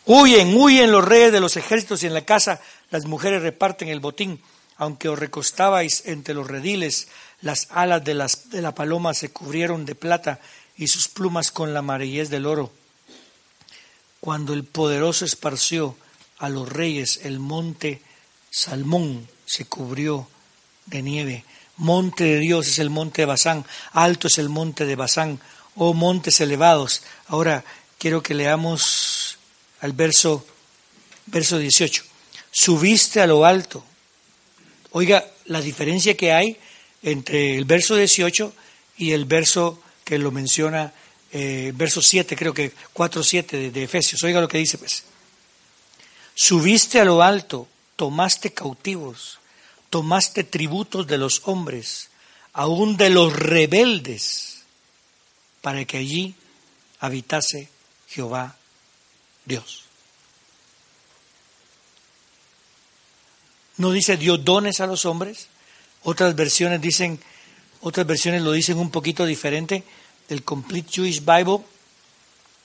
[0.05, 3.99] Huyen, huyen los reyes de los ejércitos y en la casa las mujeres reparten el
[3.99, 4.39] botín.
[4.77, 7.07] Aunque os recostabais entre los rediles,
[7.41, 10.39] las alas de, las, de la paloma se cubrieron de plata
[10.77, 12.71] y sus plumas con la amarillez del oro.
[14.19, 15.95] Cuando el poderoso esparció
[16.37, 18.01] a los reyes, el monte
[18.51, 20.27] Salmón se cubrió
[20.85, 21.45] de nieve.
[21.77, 25.39] Monte de Dios es el monte de Basán, alto es el monte de Basán,
[25.75, 27.03] oh montes elevados.
[27.27, 27.63] Ahora
[27.97, 29.37] quiero que leamos
[29.81, 30.45] al verso,
[31.27, 32.03] verso 18
[32.57, 33.83] subiste a lo alto.
[34.91, 36.57] Oiga, la diferencia que hay
[37.03, 38.53] entre el verso 18
[38.97, 40.93] y el verso que lo menciona,
[41.31, 44.23] eh, verso 7, creo que 4, 7 de, de Efesios.
[44.23, 45.03] Oiga lo que dice, pues.
[46.35, 49.39] Subiste a lo alto, tomaste cautivos,
[49.89, 52.09] tomaste tributos de los hombres,
[52.53, 54.63] aún de los rebeldes.
[55.61, 56.35] para que allí
[56.99, 57.69] habitase
[58.07, 58.55] Jehová
[59.45, 59.86] Dios.
[63.77, 65.47] No dice Dios dones a los hombres.
[66.03, 67.19] Otras versiones dicen,
[67.81, 69.83] otras versiones lo dicen un poquito diferente.
[70.27, 71.63] Del Complete Jewish Bible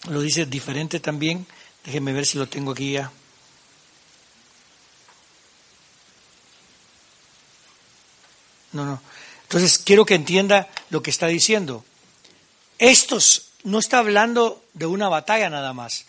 [0.09, 1.47] lo dice diferente también.
[1.85, 3.13] Déjenme ver si lo tengo aquí ya.
[8.73, 9.01] No, no.
[9.43, 11.85] Entonces quiero que entienda lo que está diciendo.
[12.79, 16.07] Estos no está hablando de una batalla nada más.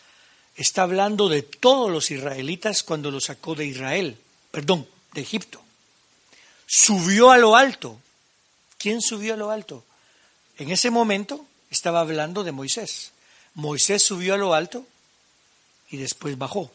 [0.56, 4.18] Está hablando de todos los israelitas cuando los sacó de Israel,
[4.54, 5.60] perdón, de Egipto.
[6.68, 8.00] Subió a lo alto.
[8.78, 9.84] ¿Quién subió a lo alto?
[10.60, 13.13] En ese momento estaba hablando de Moisés.
[13.56, 14.86] Moisés subió a lo alto
[15.89, 16.72] y después bajó.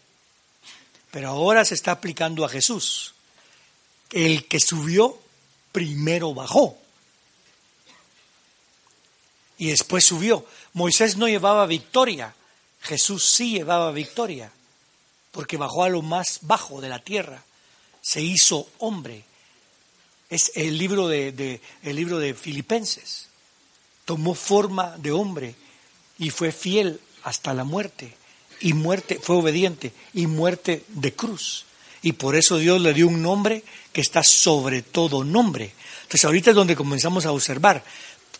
[1.13, 3.15] Pero ahora se está aplicando a Jesús.
[4.11, 5.17] El que subió
[5.71, 6.77] primero bajó
[9.57, 10.45] y después subió.
[10.73, 12.35] Moisés no llevaba victoria,
[12.81, 14.51] Jesús sí llevaba victoria,
[15.31, 17.45] porque bajó a lo más bajo de la tierra,
[18.01, 19.25] se hizo hombre.
[20.31, 23.29] Es el libro de, el libro de Filipenses.
[24.05, 25.55] Tomó forma de hombre
[26.19, 28.15] y fue fiel hasta la muerte.
[28.61, 31.65] Y muerte, fue obediente y muerte de cruz.
[32.03, 35.73] Y por eso Dios le dio un nombre que está sobre todo nombre.
[36.03, 37.85] Entonces ahorita es donde comenzamos a observar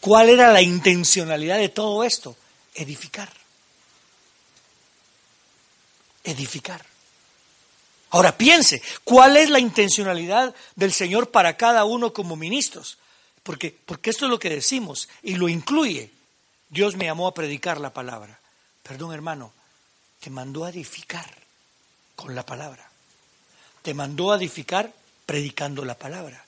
[0.01, 2.37] cuál era la intencionalidad de todo esto.
[2.75, 3.31] Edificar.
[6.25, 6.88] Edificar.
[8.11, 12.99] Ahora piense, ¿cuál es la intencionalidad del Señor para cada uno como ministros?
[13.43, 16.11] Porque, porque esto es lo que decimos y lo incluye.
[16.71, 18.39] Dios me llamó a predicar la palabra.
[18.83, 19.53] Perdón hermano,
[20.21, 21.31] te mandó a edificar
[22.17, 22.91] con la palabra.
[23.83, 24.93] Te mandó a edificar
[25.27, 26.45] predicando la palabra.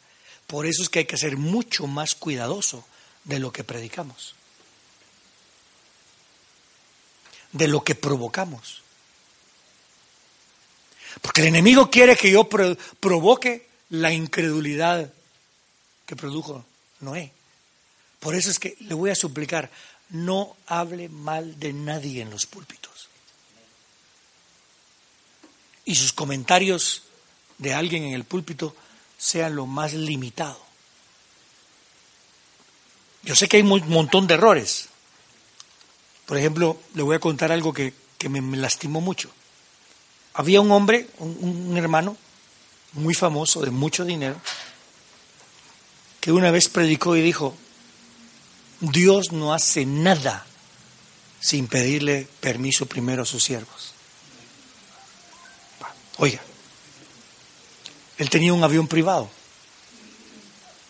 [0.46, 2.84] Por eso es que hay que ser mucho más cuidadoso
[3.24, 4.34] de lo que predicamos,
[7.52, 8.82] de lo que provocamos.
[11.22, 15.12] Porque el enemigo quiere que yo provoque la incredulidad
[16.06, 16.64] que produjo
[17.00, 17.32] Noé.
[18.18, 19.70] Por eso es que le voy a suplicar,
[20.10, 23.08] no hable mal de nadie en los púlpitos.
[25.84, 27.04] Y sus comentarios
[27.58, 28.74] de alguien en el púlpito
[29.18, 30.60] sean lo más limitado.
[33.22, 34.88] Yo sé que hay un montón de errores.
[36.26, 37.92] Por ejemplo, le voy a contar algo que,
[38.28, 39.30] me, lastimó mucho.
[40.34, 42.16] Había un hombre, un, hermano,
[42.92, 44.40] muy famoso, de mucho dinero,
[46.20, 47.56] que una vez predicó y dijo,
[48.80, 50.46] Dios no hace nada
[51.40, 53.94] sin pedirle permiso primero a sus siervos.
[56.18, 56.40] Oiga,
[58.18, 59.30] él tenía un avión privado.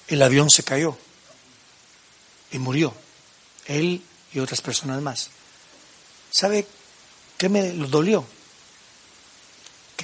[0.08, 0.98] El avión se cayó
[2.50, 2.92] y murió.
[3.66, 5.30] Él y otras personas más.
[6.30, 6.66] ¿Sabe
[7.38, 8.26] qué me dolió?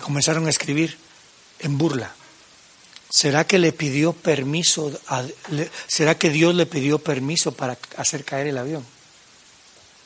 [0.06, 0.96] Comenzaron a escribir
[1.58, 2.14] en burla.
[3.10, 5.00] ¿Será que le pidió permiso?
[5.88, 8.86] ¿Será que Dios le pidió permiso para hacer caer el avión?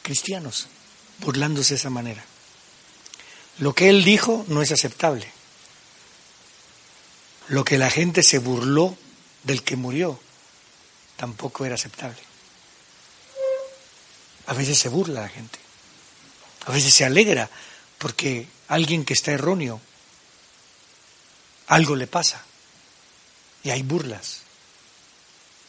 [0.01, 0.69] Cristianos,
[1.19, 2.25] burlándose de esa manera.
[3.59, 5.31] Lo que él dijo no es aceptable.
[7.49, 8.97] Lo que la gente se burló
[9.43, 10.19] del que murió
[11.19, 12.17] tampoco era aceptable.
[14.47, 15.59] A veces se burla la gente.
[16.65, 17.51] A veces se alegra
[17.99, 19.83] porque alguien que está erróneo,
[21.71, 22.45] algo le pasa.
[23.63, 24.43] Y hay burlas.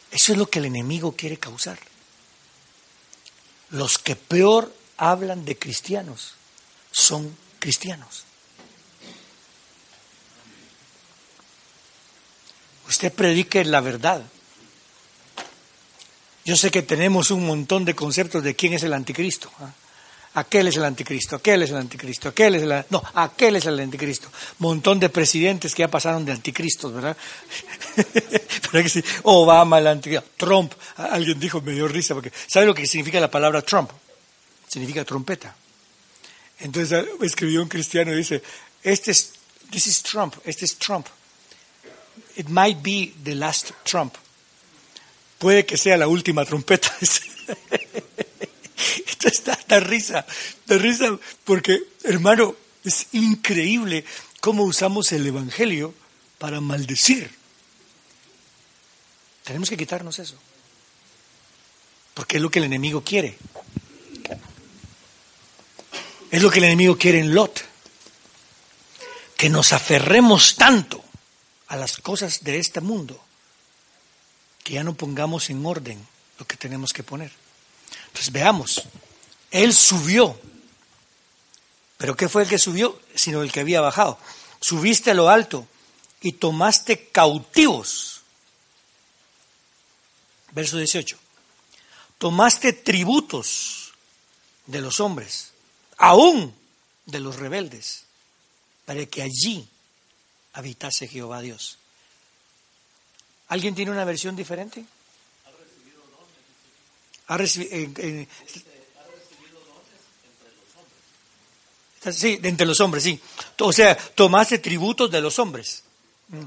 [0.10, 1.80] Eso es lo que el enemigo quiere causar.
[3.70, 6.34] Los que peor hablan de cristianos
[6.92, 8.24] son cristianos.
[12.88, 14.24] Usted predique la verdad.
[16.44, 19.52] Yo sé que tenemos un montón de conceptos de quién es el anticristo.
[19.60, 19.72] ¿ah?
[20.34, 22.86] Aquel es el anticristo, aquel es el anticristo, aquel es el...
[22.90, 24.30] No, aquel es el anticristo.
[24.60, 27.18] Montón de presidentes que ya pasaron de anticristos, ¿verdad?
[29.24, 30.74] Obama, el anticristo, Trump.
[30.96, 33.92] Alguien dijo, me dio risa, porque ¿sabe lo que significa la palabra Trump?
[34.68, 35.54] Significa trompeta.
[36.60, 38.42] Entonces escribió un cristiano y dice,
[38.84, 39.34] este es,
[39.70, 41.08] this is Trump, este es Trump.
[42.38, 44.16] It might be the last Trump
[45.42, 46.96] puede que sea la última trompeta.
[49.08, 50.26] Esto está de risa,
[50.66, 54.06] de risa, porque, hermano, es increíble
[54.40, 55.94] cómo usamos el Evangelio
[56.38, 57.32] para maldecir.
[59.44, 60.36] Tenemos que quitarnos eso,
[62.14, 63.38] porque es lo que el enemigo quiere.
[66.30, 67.62] Es lo que el enemigo quiere en Lot,
[69.38, 71.04] que nos aferremos tanto
[71.68, 73.22] a las cosas de este mundo
[74.64, 76.08] que ya no pongamos en orden
[76.38, 77.32] lo que tenemos que poner.
[78.08, 78.84] Entonces veamos,
[79.52, 80.40] él subió,
[81.98, 83.00] pero ¿qué fue el que subió?
[83.14, 84.18] Sino el que había bajado.
[84.60, 85.68] Subiste a lo alto
[86.22, 88.22] y tomaste cautivos.
[90.52, 91.18] Verso 18.
[92.18, 93.94] Tomaste tributos
[94.66, 95.52] de los hombres,
[95.98, 96.56] aún
[97.06, 98.06] de los rebeldes,
[98.86, 99.68] para que allí
[100.54, 101.78] habitase Jehová Dios.
[103.48, 104.86] ¿Alguien tiene una versión diferente?
[107.28, 108.28] Ha recibido, eh,
[112.10, 113.20] Sí, de entre los hombres, sí.
[113.60, 115.84] O sea, tomaste tributos de los hombres.
[116.30, 116.44] Mm.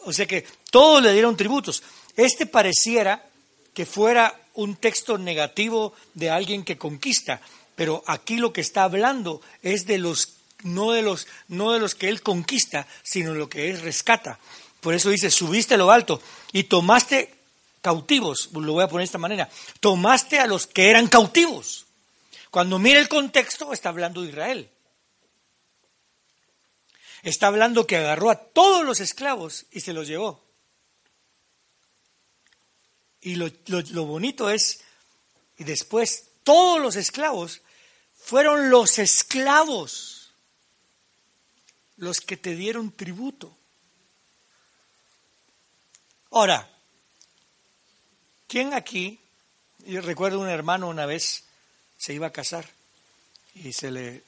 [0.00, 1.82] O sea que todos le dieron tributos.
[2.16, 3.24] Este pareciera
[3.72, 7.40] que fuera un texto negativo de alguien que conquista,
[7.74, 10.34] pero aquí lo que está hablando es de los
[10.64, 14.38] no de los no de los que él conquista, sino lo que él rescata.
[14.80, 16.20] Por eso dice, subiste a lo alto
[16.52, 17.34] y tomaste
[17.80, 19.48] cautivos, lo voy a poner de esta manera,
[19.80, 21.86] tomaste a los que eran cautivos.
[22.50, 24.68] Cuando mira el contexto, está hablando de Israel.
[27.22, 30.44] Está hablando que agarró a todos los esclavos y se los llevó.
[33.20, 34.80] Y lo, bonito es,
[35.56, 37.62] y después todos los esclavos
[38.16, 40.32] fueron los esclavos
[41.96, 43.56] los que te dieron tributo.
[46.30, 46.70] Ahora,
[48.46, 49.18] ¿quién aquí,
[49.78, 51.44] yo recuerdo un hermano una vez
[51.96, 52.68] se iba a casar
[53.54, 54.22] y se le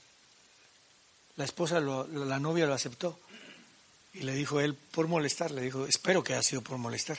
[1.41, 3.18] la esposa, la novia lo aceptó.
[4.12, 7.16] Y le dijo él, por molestar, le dijo, espero que haya sido por molestar.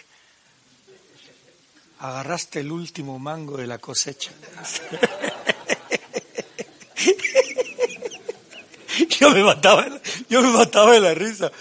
[1.98, 4.32] Agarraste el último mango de la cosecha.
[9.20, 9.88] yo me mataba,
[10.30, 11.52] yo me mataba de la risa.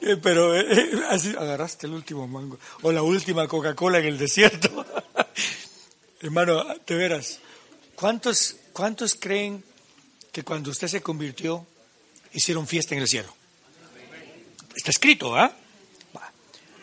[0.00, 4.18] Eh, pero eh, eh, así agarraste el último mango o la última Coca-Cola en el
[4.18, 4.84] desierto.
[6.20, 7.38] Hermano, te verás.
[7.94, 9.62] ¿Cuántos, ¿Cuántos creen
[10.32, 11.66] que cuando usted se convirtió
[12.32, 13.34] hicieron fiesta en el cielo.
[14.74, 15.52] Está escrito, ¿ah?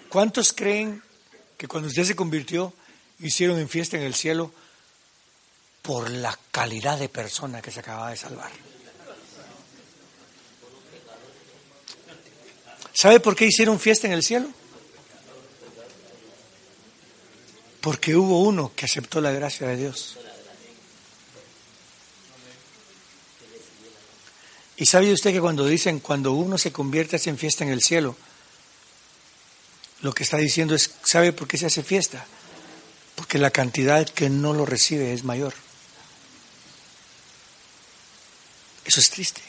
[0.09, 1.01] ¿Cuántos creen
[1.57, 2.73] que cuando usted se convirtió
[3.19, 4.51] hicieron en fiesta en el cielo
[5.81, 8.51] por la calidad de persona que se acababa de salvar?
[12.93, 14.49] ¿Sabe por qué hicieron fiesta en el cielo?
[17.81, 20.17] Porque hubo uno que aceptó la gracia de Dios.
[24.77, 27.81] Y sabe usted que cuando dicen, cuando uno se convierte, se en fiesta en el
[27.81, 28.15] cielo,
[30.01, 32.23] lo que está diciendo es, ¿sabe por qué se hace fiesta?
[33.15, 35.55] Porque la cantidad que no lo recibe es mayor.
[38.85, 39.41] Eso es triste.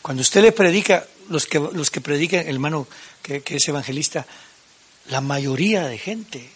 [0.00, 2.86] Cuando usted le predica, los que, los que predican, hermano
[3.20, 4.24] que, que es evangelista,
[5.06, 6.50] la mayoría de gente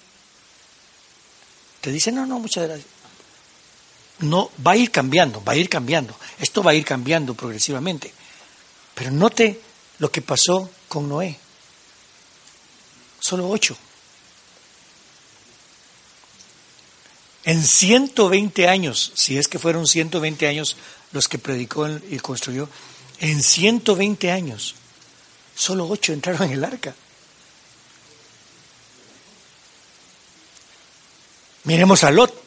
[1.81, 2.96] te dice, no, no, muchas gracias
[4.21, 6.17] no va a ir cambiando, va a ir cambiando.
[6.39, 8.13] Esto va a ir cambiando progresivamente.
[8.95, 9.61] Pero note
[9.99, 11.39] lo que pasó con Noé.
[13.21, 13.77] Solo ocho.
[17.45, 20.77] En 120 años, si es que fueron 120 años
[21.13, 22.69] los que predicó y construyó,
[23.21, 24.75] en 120 años,
[25.55, 26.95] solo ocho entraron en el arca.
[31.65, 32.46] Miremos a Lot.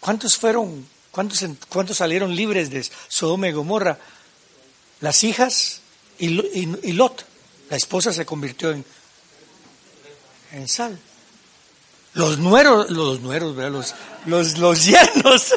[0.00, 3.98] ¿Cuántos fueron, cuántos, cuántos salieron libres de Sodoma y Gomorra?
[5.00, 5.80] Las hijas
[6.18, 7.24] y, Lot.
[7.70, 8.84] La esposa se convirtió en,
[10.52, 10.98] en sal.
[12.14, 13.94] Los nueros, los nueros, los,
[14.26, 15.54] los, los yernos,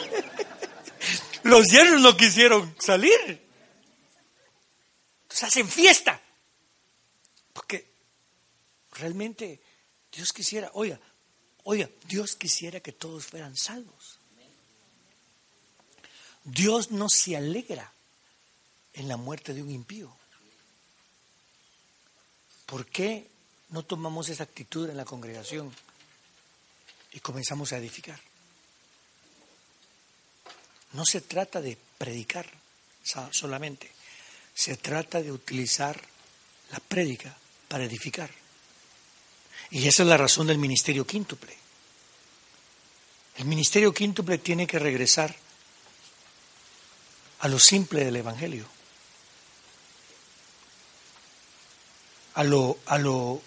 [1.43, 3.41] los yernos no quisieron salir.
[5.23, 6.21] Entonces hacen fiesta.
[7.53, 7.93] Porque
[8.91, 9.61] realmente
[10.11, 10.99] Dios quisiera, oiga,
[11.63, 14.19] oiga, Dios quisiera que todos fueran salvos.
[16.43, 17.91] Dios no se alegra
[18.93, 20.15] en la muerte de un impío.
[22.65, 23.27] ¿Por qué
[23.69, 25.73] no tomamos esa actitud en la congregación
[27.13, 28.19] y comenzamos a edificar?
[30.93, 32.49] No se trata de predicar
[33.31, 33.91] solamente,
[34.53, 36.01] se trata de utilizar
[36.71, 37.35] la prédica
[37.67, 38.29] para edificar.
[39.69, 41.55] Y esa es la razón del ministerio quíntuple.
[43.37, 45.35] El ministerio quíntuple tiene que regresar
[47.41, 48.65] a lo simple del Evangelio,
[52.35, 53.41] a lo, a lo,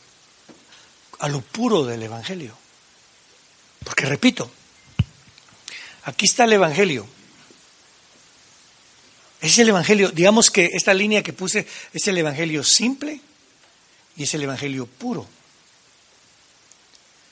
[1.21, 2.57] a lo puro del Evangelio.
[3.85, 4.51] Porque repito,
[6.05, 7.07] aquí está el Evangelio.
[9.41, 13.21] Es el Evangelio, digamos que esta línea que puse es el Evangelio simple
[14.17, 15.27] y es el Evangelio puro.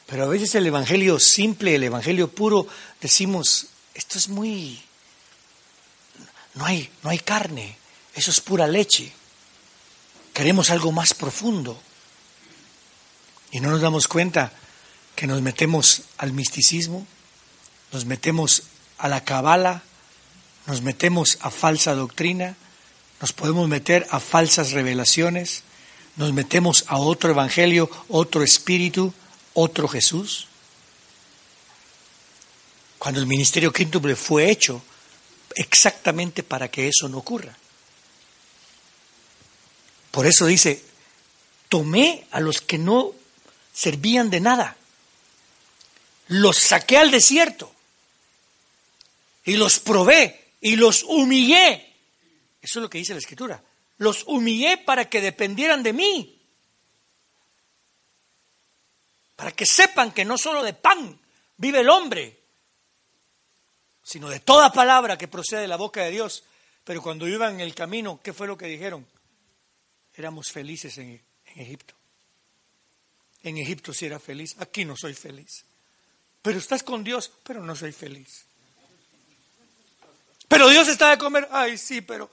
[0.07, 2.69] Pero a veces el Evangelio simple, el Evangelio puro,
[3.01, 4.81] decimos, esto es muy...
[6.55, 7.77] No hay, no hay carne,
[8.15, 9.13] eso es pura leche.
[10.35, 11.81] Queremos algo más profundo.
[13.51, 14.53] Y no nos damos cuenta
[15.15, 17.07] que nos metemos al misticismo,
[17.93, 18.65] nos metemos
[18.99, 19.83] a la cabala,
[20.67, 22.57] nos metemos a falsa doctrina,
[23.21, 25.63] nos podemos meter a falsas revelaciones,
[26.17, 29.13] nos metemos a otro evangelio, otro espíritu,
[29.55, 30.49] otro Jesús.
[32.99, 34.83] Cuando el ministerio quíntuple fue hecho
[35.57, 37.57] exactamente para que eso no ocurra.
[40.11, 40.85] Por eso dice,
[41.69, 43.13] tomé a los que no
[43.73, 44.77] servían de nada,
[46.29, 47.73] los saqué al desierto
[49.45, 51.95] y los probé y los humillé.
[52.61, 53.63] Eso es lo que dice la escritura.
[53.99, 56.39] Los humillé para que dependieran de mí.
[59.35, 61.19] Para que sepan que no solo de pan
[61.57, 62.42] vive el hombre,
[64.03, 66.45] sino de toda palabra que procede de la boca de Dios.
[66.85, 69.07] Pero cuando iban en el camino, ¿qué fue lo que dijeron?
[70.15, 71.95] Éramos felices en, en Egipto.
[73.43, 75.65] En Egipto sí era feliz, aquí no soy feliz.
[76.43, 78.47] Pero estás con Dios, pero no soy feliz.
[80.49, 82.31] Pero Dios está de comer, ay sí, pero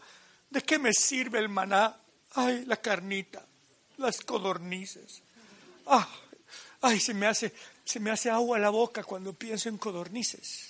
[0.49, 1.95] ¿de qué me sirve el maná?
[2.33, 3.43] Ay, la carnita,
[3.97, 5.21] las codornices.
[5.85, 6.07] Ah,
[6.81, 7.53] ay, se me hace,
[7.83, 10.68] se me hace agua la boca cuando pienso en codornices.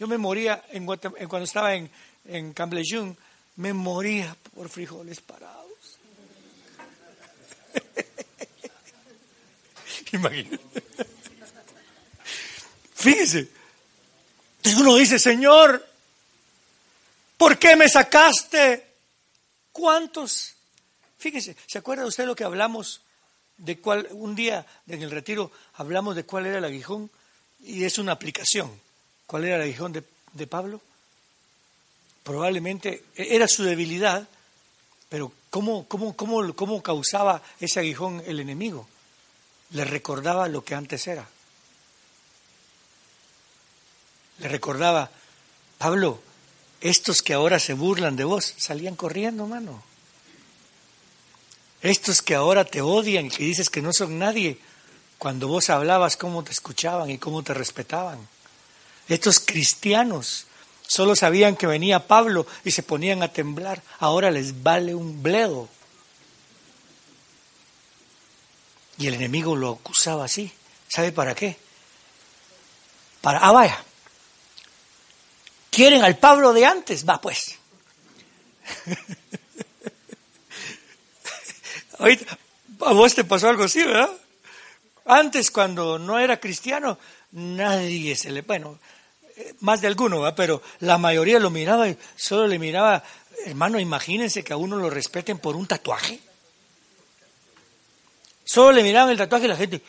[0.00, 1.90] Yo me moría en cuando estaba en,
[2.24, 3.14] en Cambleyun,
[3.56, 5.98] me moría por frijoles parados.
[10.12, 10.58] Imagínate.
[12.94, 13.48] Fíjese.
[14.78, 15.86] Uno dice, Señor,
[17.36, 18.94] ¿por qué me sacaste?
[19.70, 20.54] ¿Cuántos?
[21.18, 23.02] Fíjese, ¿se acuerda usted lo que hablamos
[23.58, 27.10] de cuál, un día en el retiro hablamos de cuál era el aguijón?
[27.58, 28.88] Y es una aplicación.
[29.30, 30.80] ¿Cuál era el aguijón de, Pablo?
[32.24, 34.26] Probablemente era su debilidad,
[35.08, 38.88] pero ¿cómo, cómo, cómo, cómo causaba ese aguijón el enemigo?
[39.70, 41.28] Le recordaba lo que antes era.
[44.38, 45.12] Le recordaba,
[45.78, 46.20] Pablo,
[46.80, 49.80] estos que ahora se burlan de vos salían corriendo, mano.
[51.82, 54.58] Estos que ahora te odian y que dices que no son nadie,
[55.18, 58.18] cuando vos hablabas, cómo te escuchaban y cómo te respetaban.
[59.10, 60.46] Estos cristianos
[60.86, 63.82] solo sabían que venía Pablo y se ponían a temblar.
[63.98, 65.68] Ahora les vale un bledo.
[68.96, 70.52] Y el enemigo lo acusaba así.
[70.86, 71.56] ¿Sabe para qué?
[73.20, 73.82] Para, ah, vaya.
[75.70, 77.04] ¿Quieren al Pablo de antes?
[77.08, 77.58] Va pues.
[81.98, 84.10] a vos te pasó algo así, ¿verdad?
[85.04, 86.96] Antes, cuando no era cristiano,
[87.32, 88.78] nadie se le, bueno,
[89.60, 90.36] más de alguno, ¿verdad?
[90.36, 93.02] pero la mayoría lo miraba y solo le miraba,
[93.46, 96.20] hermano, imagínense que a uno lo respeten por un tatuaje.
[98.44, 99.82] Solo le miraban el tatuaje y la gente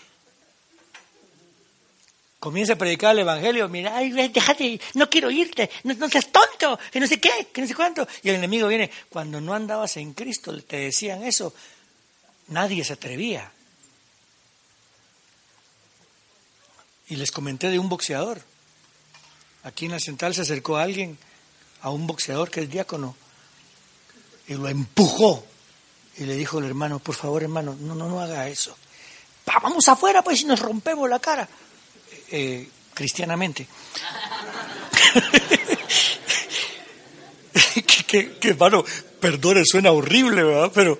[2.42, 7.00] comienza a predicar el evangelio, mira, ay, déjate, no quiero irte, no, seas tonto, que
[7.00, 8.08] no sé qué, que no sé cuánto.
[8.24, 11.54] Y el enemigo viene, cuando no andabas en Cristo, te decían eso,
[12.48, 13.52] nadie se atrevía.
[17.10, 18.42] Y les comenté de un boxeador.
[19.64, 21.18] Aquí en la central se acercó a alguien,
[21.82, 23.16] a un boxeador que es diácono,
[24.48, 25.46] y lo empujó
[26.18, 28.76] y le dijo el hermano, por favor hermano, no, no, no haga eso.
[29.46, 31.48] vamos afuera pues y nos rompemos la cara.
[32.30, 33.68] Eh, cristianamente.
[38.08, 38.84] que, hermano,
[39.20, 40.72] perdone, suena horrible, ¿verdad?
[40.74, 41.00] Pero,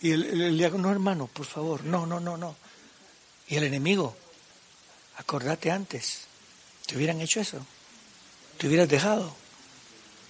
[0.00, 2.56] y el, dijo, no hermano, por favor, no, no, no, no.
[3.48, 4.16] Y el enemigo,
[5.16, 6.25] acordate antes,
[6.86, 7.64] te hubieran hecho eso,
[8.58, 9.34] te hubieras dejado.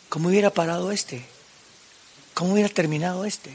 [0.08, 1.24] ¿Cómo hubiera parado este?
[2.34, 3.50] ¿Cómo hubiera terminado este?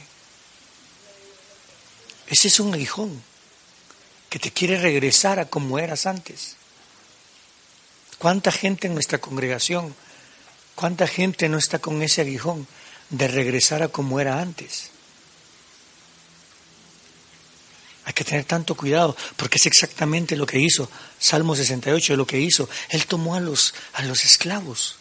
[2.28, 3.22] Ese es un aguijón
[4.30, 6.56] que te quiere regresar a como eras antes.
[8.18, 9.96] ¿Cuánta gente en nuestra congregación,
[10.76, 12.68] cuánta gente no está con ese aguijón
[13.10, 14.91] de regresar a como era antes?
[18.12, 20.92] Hay que tener tanto cuidado, porque es exactamente lo que hizo.
[21.18, 22.68] Salmo 68 lo que hizo.
[22.90, 24.98] Él tomó a los, a los esclavos.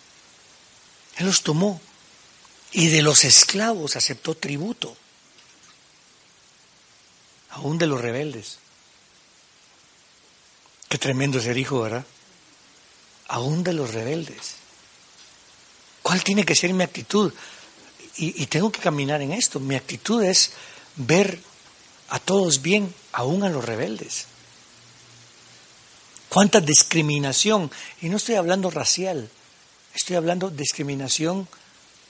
[1.16, 1.80] Él los tomó
[2.70, 4.96] y de los esclavos aceptó tributo,
[7.50, 8.58] aún de los rebeldes.
[10.88, 12.06] Qué tremendo ser hijo, ¿verdad?
[13.26, 14.54] Aún de los rebeldes.
[16.00, 17.34] ¿Cuál tiene que ser mi actitud?
[18.18, 19.58] Y tengo que caminar en esto.
[19.58, 20.52] Mi actitud es
[20.94, 21.40] ver
[22.10, 24.26] a todos bien aún a los rebeldes.
[26.28, 29.28] Cuánta discriminación, y no estoy hablando racial,
[29.94, 31.48] estoy hablando discriminación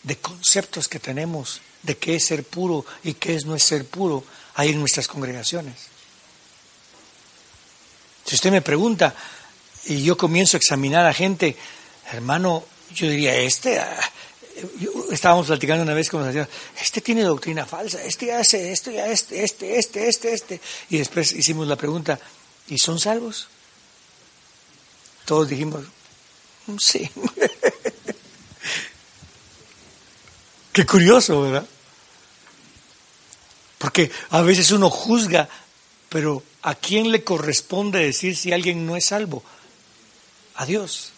[0.03, 3.87] de conceptos que tenemos de qué es ser puro y qué es no es ser
[3.87, 4.25] puro
[4.55, 5.75] ahí en nuestras congregaciones.
[8.27, 9.15] Si usted me pregunta
[9.87, 11.57] y yo comienzo a examinar a gente,
[12.13, 13.81] hermano, yo diría, este,
[14.63, 14.67] ah,
[15.13, 16.47] estábamos platicando una vez con los
[16.81, 20.61] este tiene doctrina falsa, este hace esto, ya este, este, este, este, este.
[20.89, 22.19] Y después hicimos la pregunta,
[22.69, 23.49] ¿y son salvos?
[25.25, 25.85] Todos dijimos,
[26.67, 27.11] mm, sí.
[30.73, 31.67] Qué curioso, ¿verdad?
[33.79, 35.49] Porque a veces uno juzga,
[36.09, 39.43] pero ¿a quién le corresponde decir si alguien no es salvo?
[40.55, 41.13] A Dios.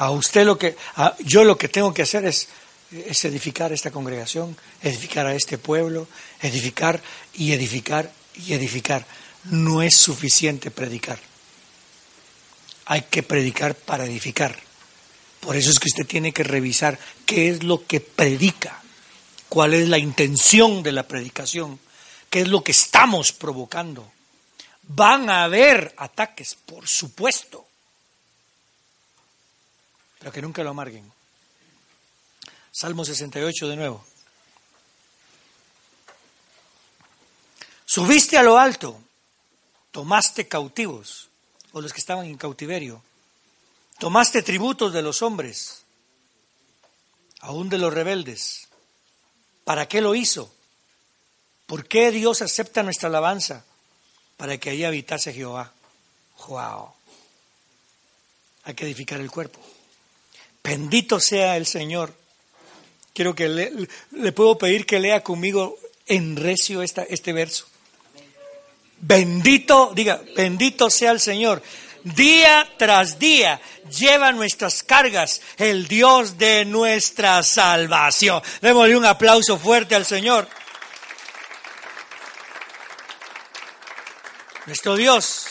[0.00, 0.76] A usted lo que,
[1.18, 2.48] yo lo que tengo que hacer es,
[2.90, 6.08] es edificar esta congregación, edificar a este pueblo,
[6.40, 7.02] edificar
[7.34, 9.04] y edificar y edificar.
[9.44, 11.18] No es suficiente predicar.
[12.86, 14.58] Hay que predicar para edificar.
[15.38, 18.80] Por eso es que usted tiene que revisar qué es lo que predica,
[19.50, 21.78] cuál es la intención de la predicación,
[22.30, 24.10] qué es lo que estamos provocando.
[24.82, 27.66] Van a haber ataques, por supuesto
[30.20, 31.10] pero que nunca lo amarguen.
[32.70, 34.04] Salmo 68 de nuevo.
[37.84, 39.00] Subiste a lo alto,
[39.90, 41.28] tomaste cautivos,
[41.72, 43.02] o los que estaban en cautiverio,
[43.98, 45.82] tomaste tributos de los hombres,
[47.40, 48.68] aún de los rebeldes.
[49.64, 50.52] ¿Para qué lo hizo?
[51.66, 53.64] ¿Por qué Dios acepta nuestra alabanza?
[54.36, 55.72] Para que ahí habitase Jehová.
[56.46, 56.92] ¡Wow!
[58.64, 59.60] Hay que edificar el cuerpo.
[60.62, 62.14] Bendito sea el Señor.
[63.14, 67.66] Quiero que le, puedo pedir que lea conmigo en recio esta, este verso.
[68.98, 71.62] Bendito, diga, bendito sea el Señor.
[72.02, 78.42] Día tras día lleva nuestras cargas el Dios de nuestra salvación.
[78.62, 80.48] Démosle un aplauso fuerte al Señor.
[84.66, 85.46] Nuestro Dios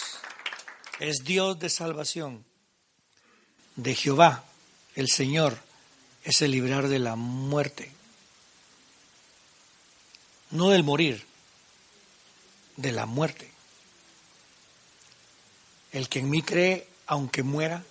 [0.99, 2.45] es Dios de salvación,
[3.75, 4.48] de Jehová
[4.99, 5.57] el Señor
[6.23, 7.91] es el librar de la muerte,
[10.51, 11.25] no del morir,
[12.75, 13.49] de la muerte.
[15.91, 17.83] El que en mí cree, aunque muera,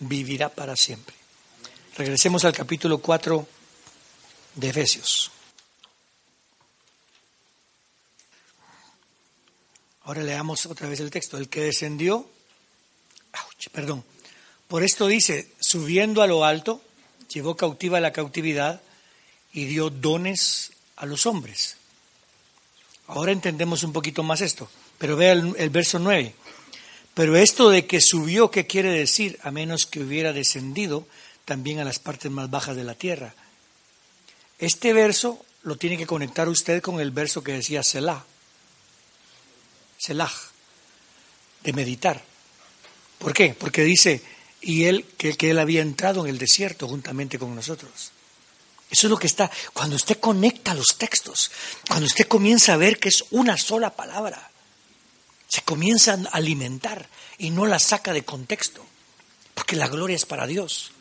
[0.00, 1.16] vivirá para siempre.
[1.96, 3.48] Regresemos al capítulo 4
[4.54, 5.30] de Efesios.
[10.02, 11.36] Ahora leamos otra vez el texto.
[11.36, 12.28] El que descendió,
[13.72, 14.04] perdón,
[14.68, 16.82] por esto dice, subiendo a lo alto,
[17.32, 18.82] llevó cautiva la cautividad
[19.52, 21.76] y dio dones a los hombres.
[23.06, 26.34] Ahora entendemos un poquito más esto, pero vea el, verso 9.
[27.14, 29.38] Pero esto de que subió, ¿qué quiere decir?
[29.42, 31.06] A menos que hubiera descendido
[31.46, 33.34] también a las partes más bajas de la tierra.
[34.58, 38.24] Este verso lo tiene que conectar usted con el verso que decía Selah.
[39.96, 40.32] Selah,
[41.64, 42.22] de meditar.
[43.18, 43.56] ¿Por qué?
[43.58, 44.22] Porque dice,
[44.60, 48.12] y él, que, él había entrado en el desierto juntamente con nosotros.
[48.90, 51.50] Eso es lo que está, cuando usted conecta los textos,
[51.86, 54.50] cuando usted comienza a ver que es una sola palabra,
[55.46, 58.84] se comienza a alimentar y no la saca de contexto,
[59.54, 60.92] porque la gloria es para Dios.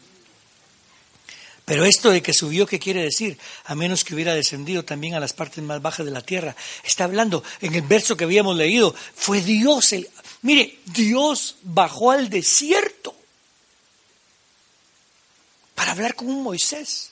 [1.67, 3.37] Pero esto de que subió, ¿qué quiere decir?
[3.65, 6.55] A menos que hubiera descendido también a las partes más bajas de la tierra.
[6.81, 10.09] Está hablando en el verso que habíamos leído, fue Dios el...
[10.43, 12.96] Mire, Dios bajó al desierto
[15.77, 17.11] para hablar con un Moisés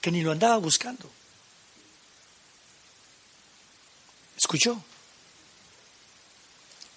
[0.00, 1.08] que ni lo andaba buscando.
[4.36, 4.82] ¿Escuchó?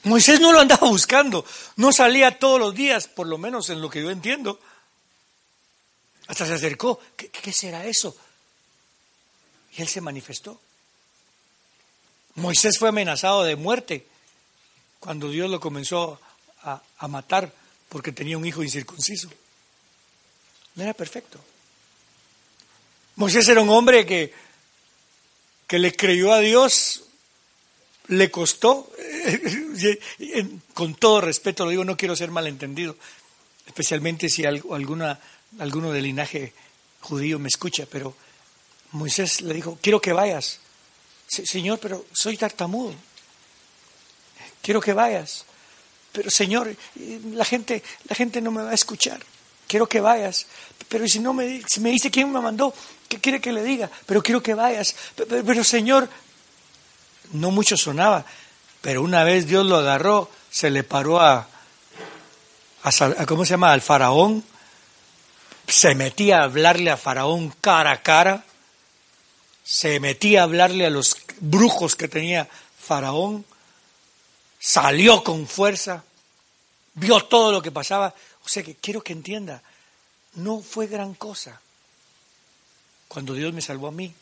[0.06, 1.46] Moisés no lo andaba buscando,
[1.76, 4.60] no salía todos los días, por lo menos en lo que yo entiendo.
[6.26, 8.18] Hasta se acercó, ¿qué, será eso?
[9.78, 10.60] Y él se manifestó.
[12.34, 14.08] Moisés fue amenazado de muerte
[15.00, 16.20] cuando Dios lo comenzó
[16.64, 17.54] a, matar
[17.88, 19.30] porque tenía un hijo incircunciso.
[20.78, 21.40] No era perfecto.
[23.16, 24.32] Moisés era un hombre que,
[25.66, 27.04] que le creyó a Dios,
[28.10, 28.92] le costó,
[30.76, 32.96] con todo respeto lo digo, no quiero ser malentendido,
[33.66, 35.20] especialmente si alguna,
[35.58, 36.54] alguno del linaje
[37.02, 38.16] judío me escucha, pero
[38.92, 40.60] Moisés le dijo, quiero que vayas.
[41.28, 42.94] Señor, pero soy tartamudo.
[44.62, 45.44] Quiero que vayas.
[46.12, 46.74] Pero Señor,
[47.34, 49.20] la gente, la gente no me va a escuchar
[49.68, 50.48] quiero que vayas.
[50.90, 52.74] Pero si no me, me dice quién me mandó,
[53.08, 53.90] ¿qué quiere que le diga?
[54.06, 54.96] Pero quiero que vayas.
[55.16, 56.10] Pero, Señor,
[57.34, 58.26] no mucho sonaba,
[58.82, 61.48] pero una vez Dios lo agarró, se le paró a,
[62.84, 64.44] a, ¿cómo se llama?, al faraón,
[65.68, 68.46] se metía a hablarle a faraón cara a cara,
[69.64, 72.48] se metía a hablarle a los brujos que tenía
[72.80, 73.46] faraón,
[74.58, 76.06] salió con fuerza,
[76.94, 78.16] vio todo lo que pasaba.
[78.48, 79.62] O sea que quiero que entienda,
[80.36, 81.60] no fue gran cosa
[83.10, 84.14] cuando Dios me salvó a mí,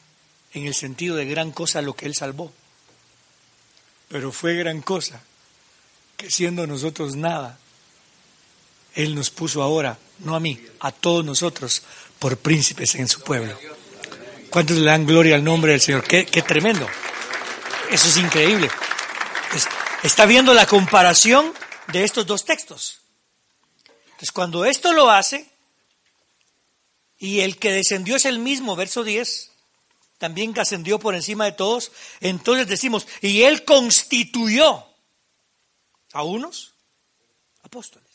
[0.53, 2.51] en el sentido de gran cosa lo que Él salvó.
[4.07, 5.21] Pero fue gran cosa
[6.17, 7.59] que siendo nosotros nada,
[8.95, 11.83] Él nos puso ahora, no a mí, a todos nosotros,
[12.17, 13.55] por príncipes en su pueblo.
[14.49, 16.03] ¿Cuántos le dan gloria al nombre del Señor?
[16.03, 16.87] Qué, tremendo.
[17.91, 18.71] Eso es increíble.
[20.01, 21.53] está viendo la comparación
[21.89, 23.04] de estos dos textos.
[24.15, 25.49] Entonces, cuando esto lo hace,
[27.17, 29.51] y el que descendió es el mismo, verso 10,
[30.17, 31.91] también que ascendió por encima de todos,
[32.21, 34.85] entonces decimos, y él constituyó
[36.13, 36.73] a unos
[37.61, 38.07] apóstoles,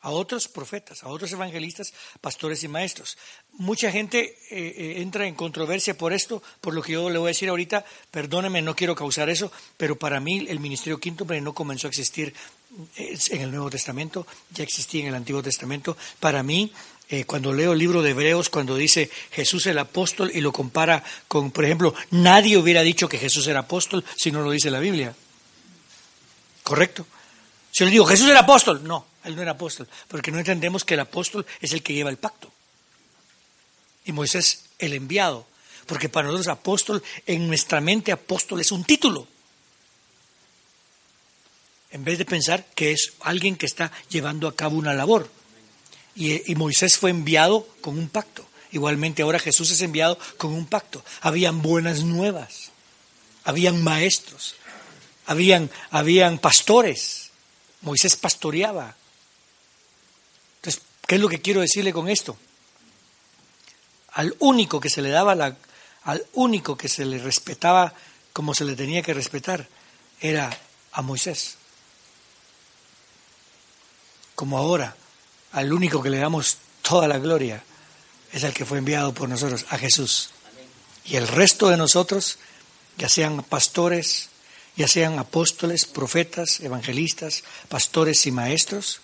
[0.00, 1.92] a otros profetas, a otros evangelistas,
[2.22, 3.18] pastores y maestros.
[3.52, 7.26] Mucha gente eh, eh, entra en controversia por esto, por lo que yo le voy
[7.26, 11.54] a decir ahorita, perdóneme, no quiero causar eso, pero para mí el ministerio quinto no
[11.54, 12.32] comenzó a existir
[12.96, 15.96] en el Nuevo Testamento, ya existía en el Antiguo Testamento.
[16.20, 16.72] Para mí
[17.08, 21.04] eh, cuando leo el libro de Hebreos, cuando dice Jesús el apóstol y lo compara
[21.28, 24.80] con, por ejemplo, nadie hubiera dicho que Jesús era apóstol si no lo dice la
[24.80, 25.14] Biblia.
[26.64, 27.06] ¿Correcto?
[27.70, 30.84] Si yo le digo, Jesús era apóstol, no, él no era apóstol, porque no entendemos
[30.84, 32.50] que el apóstol es el que lleva el pacto.
[34.04, 35.46] Y Moisés el enviado,
[35.86, 39.28] porque para nosotros apóstol, en nuestra mente apóstol es un título.
[41.90, 45.30] En vez de pensar que es alguien que está llevando a cabo una labor.
[46.14, 48.46] Y, Moisés fue enviado con un pacto.
[48.72, 51.04] Igualmente ahora Jesús es enviado con un pacto.
[51.20, 52.70] Habían buenas nuevas,
[53.44, 54.56] habían maestros,
[55.26, 57.30] habían, habían pastores.
[57.82, 58.96] Moisés pastoreaba.
[60.56, 62.36] Entonces, ¿qué es lo que quiero decirle con esto?
[64.12, 65.56] Al único que se le daba la,
[66.04, 67.92] al único que se le respetaba
[68.32, 69.68] como se le tenía que respetar
[70.20, 70.56] era
[70.92, 71.56] a Moisés.
[74.36, 74.96] Como ahora
[75.50, 77.64] al único que le damos toda la gloria
[78.32, 80.30] es el que fue enviado por nosotros, a Jesús.
[81.04, 82.38] Y el resto de nosotros,
[82.98, 84.28] ya sean pastores,
[84.76, 89.00] ya sean apóstoles, profetas, evangelistas, pastores y maestros,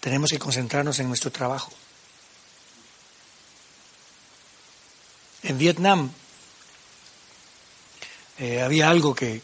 [0.00, 1.70] tenemos que concentrarnos en nuestro trabajo.
[5.42, 6.10] En Vietnam
[8.38, 9.42] eh, había algo que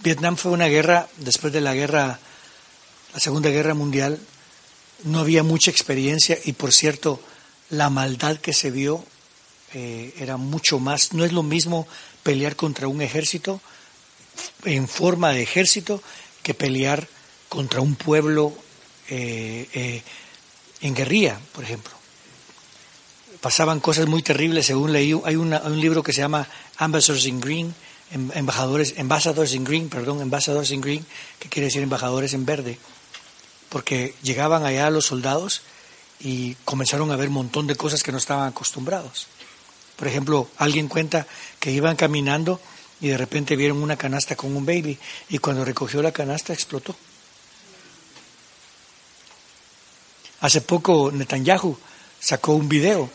[0.00, 2.18] Vietnam fue una guerra después de la guerra,
[3.16, 4.20] la Segunda Guerra Mundial,
[5.04, 7.18] no había mucha experiencia y por cierto
[7.70, 9.02] la maldad que se vio
[9.72, 11.88] eh, era mucho más, no es lo mismo
[12.22, 13.62] pelear contra un ejército
[14.66, 16.02] en forma de ejército
[16.42, 17.08] que pelear
[17.48, 18.52] contra un pueblo
[19.08, 20.02] eh, eh,
[20.82, 21.94] en guerrilla, por ejemplo.
[23.40, 26.46] Pasaban cosas muy terribles, según leí, hay un libro que se llama
[26.76, 27.74] Ambassadors in Green,
[28.10, 31.06] em, embajadores, Ambassadors in Green, perdón, Ambassadors in Green,
[31.38, 32.78] que quiere decir embajadores en verde
[33.68, 35.62] porque llegaban allá los soldados
[36.20, 39.26] y comenzaron a ver un montón de cosas que no estaban acostumbrados.
[39.96, 41.26] Por ejemplo, alguien cuenta
[41.58, 42.60] que iban caminando
[43.00, 44.98] y de repente vieron una canasta con un baby
[45.28, 46.94] y cuando recogió la canasta explotó.
[50.40, 51.78] Hace poco Netanyahu
[52.20, 53.10] sacó un video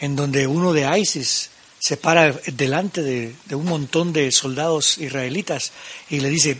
[0.00, 5.72] en donde uno de ISIS se para delante de, de un montón de soldados israelitas
[6.10, 6.58] y le dice,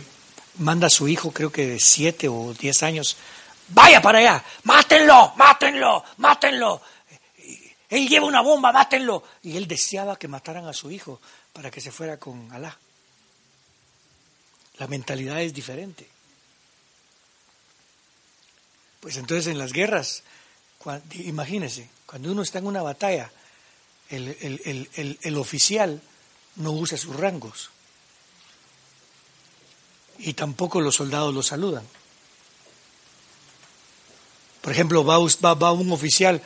[0.57, 3.17] manda a su hijo, creo que de siete o diez años,
[3.69, 6.81] vaya para allá, mátenlo, mátenlo, mátenlo.
[7.89, 9.23] Él lleva una bomba, mátenlo.
[9.43, 11.21] Y él deseaba que mataran a su hijo
[11.53, 12.77] para que se fuera con Alá.
[14.77, 16.07] La mentalidad es diferente.
[18.99, 20.23] Pues entonces en las guerras,
[21.11, 23.31] imagínense, cuando uno está en una batalla,
[24.09, 26.01] el oficial
[26.55, 27.69] no usa sus rangos
[30.19, 31.83] y tampoco los soldados lo saludan.
[34.61, 35.17] Por ejemplo, va,
[35.53, 36.41] va, un oficial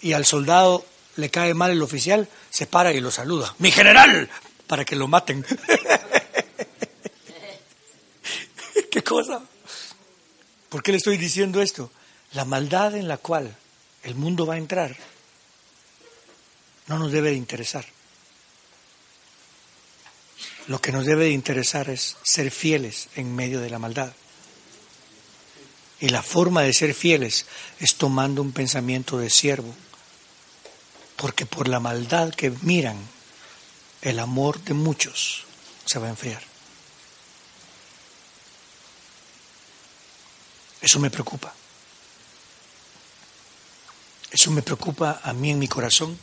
[0.00, 0.84] y al soldado
[1.16, 3.54] le cae mal el oficial, se para y lo saluda.
[3.58, 4.28] ¡Mi general!
[4.66, 5.46] Para que lo maten.
[8.90, 9.42] ¿Qué cosa?
[10.68, 11.90] ¿Por qué le estoy diciendo esto?
[12.32, 13.56] La maldad en la cual
[14.02, 14.96] el mundo va a entrar
[16.88, 17.84] no nos debe de interesar.
[20.68, 24.12] Lo que nos debe de interesar es ser fieles en medio de la maldad.
[26.00, 27.46] Y la forma de ser fieles
[27.80, 29.74] es tomando un pensamiento de siervo.
[31.16, 32.96] Porque por la maldad que miran,
[34.02, 35.44] el amor de muchos
[35.84, 36.42] se va a enfriar.
[40.80, 41.54] Eso me preocupa.
[44.30, 46.18] Eso me preocupa a mí en mi corazón.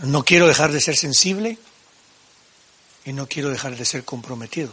[0.00, 1.58] No quiero dejar de ser sensible
[3.04, 4.72] y no quiero dejar de ser comprometido.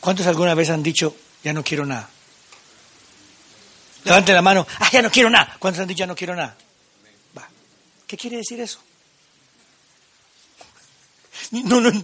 [0.00, 2.08] ¿Cuántos alguna vez han dicho, ya no quiero nada?
[4.04, 5.56] Levante la mano, ah, ya no quiero nada.
[5.58, 6.56] ¿Cuántos han dicho, ya no quiero nada?
[7.36, 7.48] Va.
[8.06, 8.80] ¿Qué quiere decir eso?
[11.50, 12.02] No, no, no,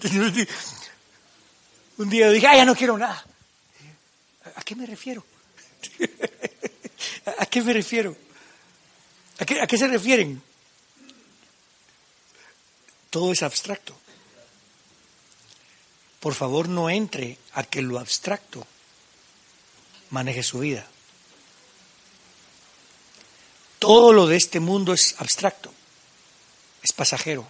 [1.98, 3.24] Un día dije, ah, ya no quiero nada.
[4.56, 5.24] ¿A qué me refiero?
[7.38, 8.16] ¿A qué me refiero?
[9.38, 10.42] ¿A qué, ¿A qué se refieren?
[13.14, 13.96] Todo es abstracto.
[16.18, 18.66] Por favor, no entre a que lo abstracto
[20.10, 20.84] maneje su vida.
[23.78, 25.72] Todo lo de este mundo es abstracto,
[26.82, 27.46] es pasajero,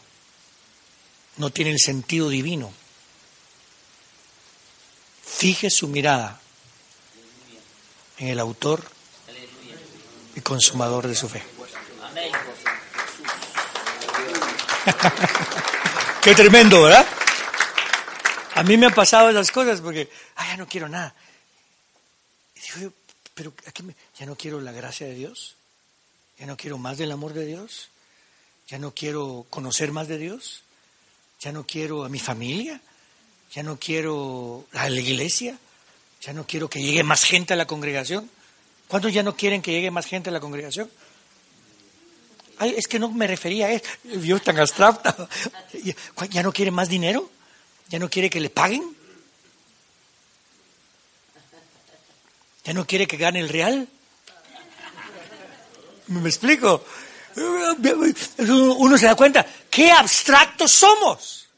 [1.38, 2.70] no tiene el sentido divino.
[5.24, 6.42] Fije su mirada
[8.18, 8.84] en el autor
[10.36, 11.53] y consumador de su fe.
[16.22, 17.06] Qué tremendo, ¿verdad?
[18.54, 21.14] A mí me han pasado esas cosas porque, ay, ya no quiero nada.
[22.54, 22.92] Y digo,
[23.34, 23.52] pero
[24.18, 25.56] ya no quiero la gracia de Dios,
[26.38, 27.88] ya no quiero más del amor de Dios,
[28.68, 30.62] ya no quiero conocer más de Dios,
[31.40, 32.80] ya no quiero a mi familia,
[33.52, 35.58] ya no quiero a la iglesia,
[36.20, 38.30] ya no quiero que llegue más gente a la congregación.
[38.88, 40.90] ¿Cuántos ya no quieren que llegue más gente a la congregación?
[42.58, 43.84] Ay, es que no me refería a eso.
[44.02, 45.28] Dios tan abstracto.
[46.30, 47.30] ¿Ya no quiere más dinero?
[47.88, 48.96] ¿Ya no quiere que le paguen?
[52.64, 53.88] ¿Ya no quiere que gane el real?
[56.06, 56.84] ¿Me explico?
[57.36, 61.48] Uno se da cuenta, qué abstractos somos.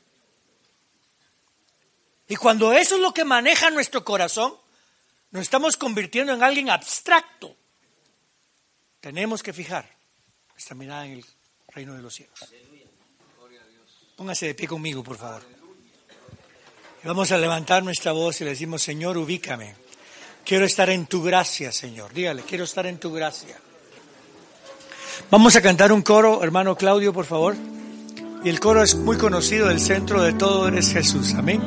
[2.29, 4.55] Y cuando eso es lo que maneja nuestro corazón,
[5.31, 7.55] nos estamos convirtiendo en alguien abstracto.
[9.01, 9.96] Tenemos que fijar
[10.57, 11.25] nuestra mirada en el
[11.69, 12.39] reino de los cielos.
[14.17, 15.43] Póngase de pie conmigo, por favor.
[17.05, 19.77] Vamos a levantar nuestra voz y le decimos, Señor, ubícame.
[20.47, 22.15] Quiero estar en tu gracia, Señor.
[22.15, 23.59] Dígale, quiero estar en tu gracia.
[25.31, 27.55] Vamos a cantar un coro, hermano Claudio, por favor.
[28.43, 31.35] Y el coro es muy conocido, el centro de todo eres Jesús.
[31.35, 31.61] Amén.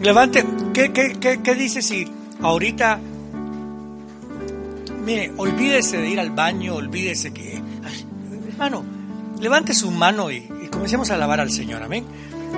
[0.00, 2.06] Levante, ¿qué, qué, qué, qué dice si
[2.40, 3.00] ahorita,
[5.04, 7.60] mire, olvídese de ir al baño, olvídese que,
[8.64, 8.84] hermano,
[9.40, 12.04] levante su mano y, comencemos a alabar al Señor, amén.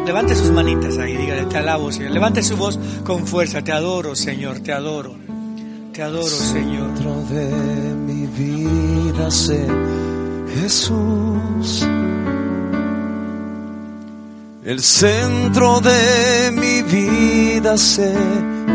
[0.04, 2.10] Levante sus manitas ahí, dígale, te alabo, Señor.
[2.10, 5.14] Levante su voz con fuerza, te adoro, Señor, te adoro.
[5.92, 6.92] Te adoro, Señor.
[6.94, 9.66] Dentro de mi vida sé
[10.54, 11.86] Jesús
[14.64, 18.14] el centro de mi vida sé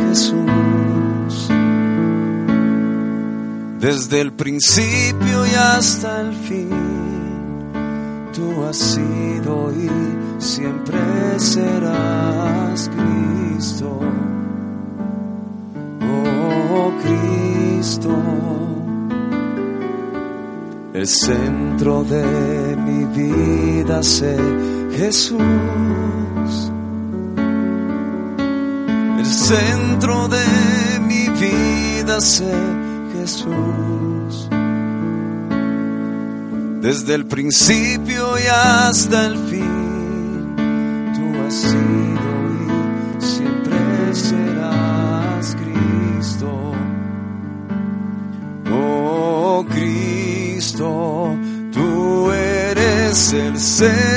[0.10, 1.48] Jesús.
[3.80, 6.87] Desde el principio y hasta el fin,
[8.38, 9.90] tú has sido y
[10.38, 11.00] siempre
[11.38, 14.00] serás Cristo.
[16.04, 18.16] Oh Cristo,
[20.94, 24.38] el centro de mi vida sé
[24.92, 25.42] Jesús,
[29.18, 32.54] el centro de mi vida sé
[33.14, 34.17] Jesús.
[36.88, 40.56] Desde el principio y hasta el fin,
[41.14, 46.72] tú has sido y siempre serás Cristo.
[48.72, 51.38] Oh Cristo,
[51.74, 54.17] tú eres el centro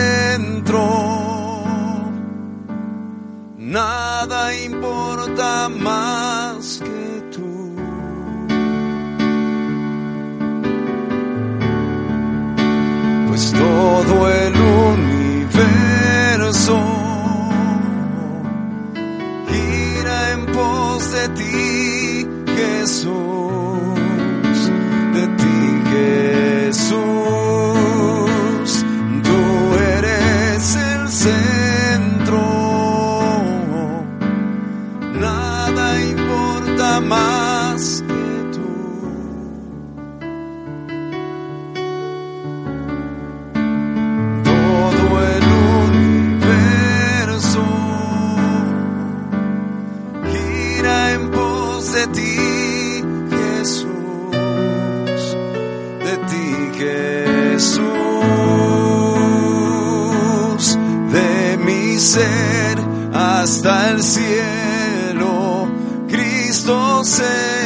[62.01, 62.79] ser
[63.13, 65.69] hasta el cielo.
[66.09, 67.60] Cristo se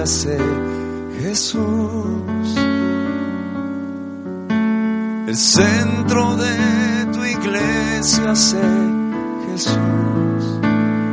[0.00, 0.38] hace
[1.20, 1.60] Jesús.
[5.28, 8.62] El centro de tu iglesia sé
[9.50, 10.60] Jesús.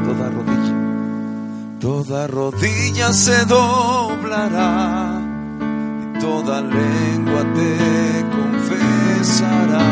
[0.06, 0.76] Toda rodilla,
[1.80, 5.22] toda rodilla se doblará
[6.16, 9.88] y toda lengua te confesará.